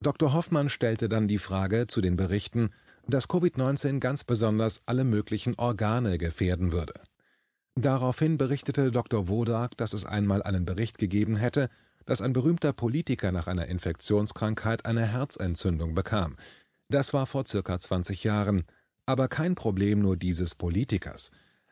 Dr. 0.00 0.32
Hoffmann 0.32 0.68
stellte 0.68 1.08
dann 1.08 1.26
die 1.26 1.38
Frage 1.38 1.88
zu 1.88 2.00
den 2.00 2.16
Berichten, 2.16 2.70
dass 3.08 3.28
Covid-19 3.28 3.98
ganz 3.98 4.22
besonders 4.22 4.82
alle 4.86 5.04
möglichen 5.04 5.54
Organe 5.56 6.18
gefährden 6.18 6.70
würde. 6.70 6.94
Daraufhin 7.74 8.38
berichtete 8.38 8.92
Dr. 8.92 9.28
Wodak, 9.28 9.76
dass 9.76 9.92
es 9.92 10.04
einmal 10.04 10.42
einen 10.42 10.64
Bericht 10.64 10.98
gegeben 10.98 11.36
hätte, 11.36 11.68
dass 12.06 12.22
ein 12.22 12.32
berühmter 12.32 12.72
Politiker 12.72 13.32
nach 13.32 13.48
einer 13.48 13.66
Infektionskrankheit 13.66 14.86
eine 14.86 15.06
Herzentzündung 15.06 15.94
bekam. 15.94 16.36
Das 16.88 17.12
war 17.12 17.26
vor 17.26 17.46
circa 17.46 17.78
20 17.78 18.24
Jahren, 18.24 18.64
aber 19.04 19.28
kein 19.28 19.54
Problem 19.54 20.00
nur 20.00 20.16
dieses 20.16 20.54
Politikers. 20.54 21.30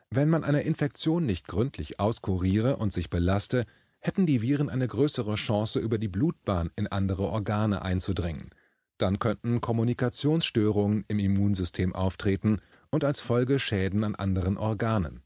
Wenn 0.09 0.29
man 0.29 0.43
eine 0.43 0.61
Infektion 0.61 1.25
nicht 1.25 1.47
gründlich 1.47 1.99
auskuriere 1.99 2.77
und 2.77 2.93
sich 2.93 3.09
belaste, 3.09 3.65
hätten 4.07 4.25
die 4.25 4.41
Viren 4.41 4.69
eine 4.69 4.87
größere 4.87 5.35
Chance, 5.35 5.79
über 5.79 5.97
die 5.97 6.07
Blutbahn 6.07 6.71
in 6.75 6.87
andere 6.87 7.23
Organe 7.23 7.83
einzudringen. 7.83 8.49
Dann 8.97 9.19
könnten 9.19 9.61
Kommunikationsstörungen 9.61 11.05
im 11.07 11.19
Immunsystem 11.19 11.93
auftreten 11.93 12.59
und 12.89 13.03
als 13.03 13.19
Folge 13.19 13.59
Schäden 13.59 14.03
an 14.03 14.15
anderen 14.15 14.57
Organen. 14.57 15.21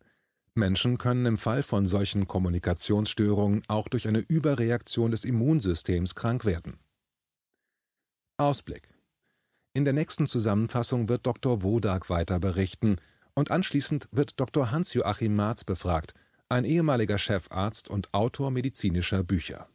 Menschen 0.55 0.97
können 0.97 1.25
im 1.25 1.37
Fall 1.37 1.63
von 1.63 1.85
solchen 1.85 2.27
Kommunikationsstörungen 2.27 3.61
auch 3.69 3.87
durch 3.87 4.09
eine 4.09 4.19
Überreaktion 4.19 5.11
des 5.11 5.23
Immunsystems 5.23 6.15
krank 6.15 6.43
werden. 6.43 6.77
Ausblick 8.37 8.89
in 9.73 9.85
der 9.85 9.93
nächsten 9.93 10.27
Zusammenfassung 10.27 11.07
wird 11.07 11.25
Dr. 11.25 11.63
Wodak 11.63 12.09
weiter 12.09 12.39
berichten 12.39 12.97
und 13.35 13.51
anschließend 13.51 14.09
wird 14.11 14.37
Dr. 14.37 14.71
Hans-Joachim 14.71 15.33
Marz 15.33 15.63
befragt, 15.63 16.13
ein 16.51 16.65
ehemaliger 16.65 17.17
Chefarzt 17.17 17.89
und 17.89 18.13
Autor 18.13 18.51
medizinischer 18.51 19.23
Bücher 19.23 19.67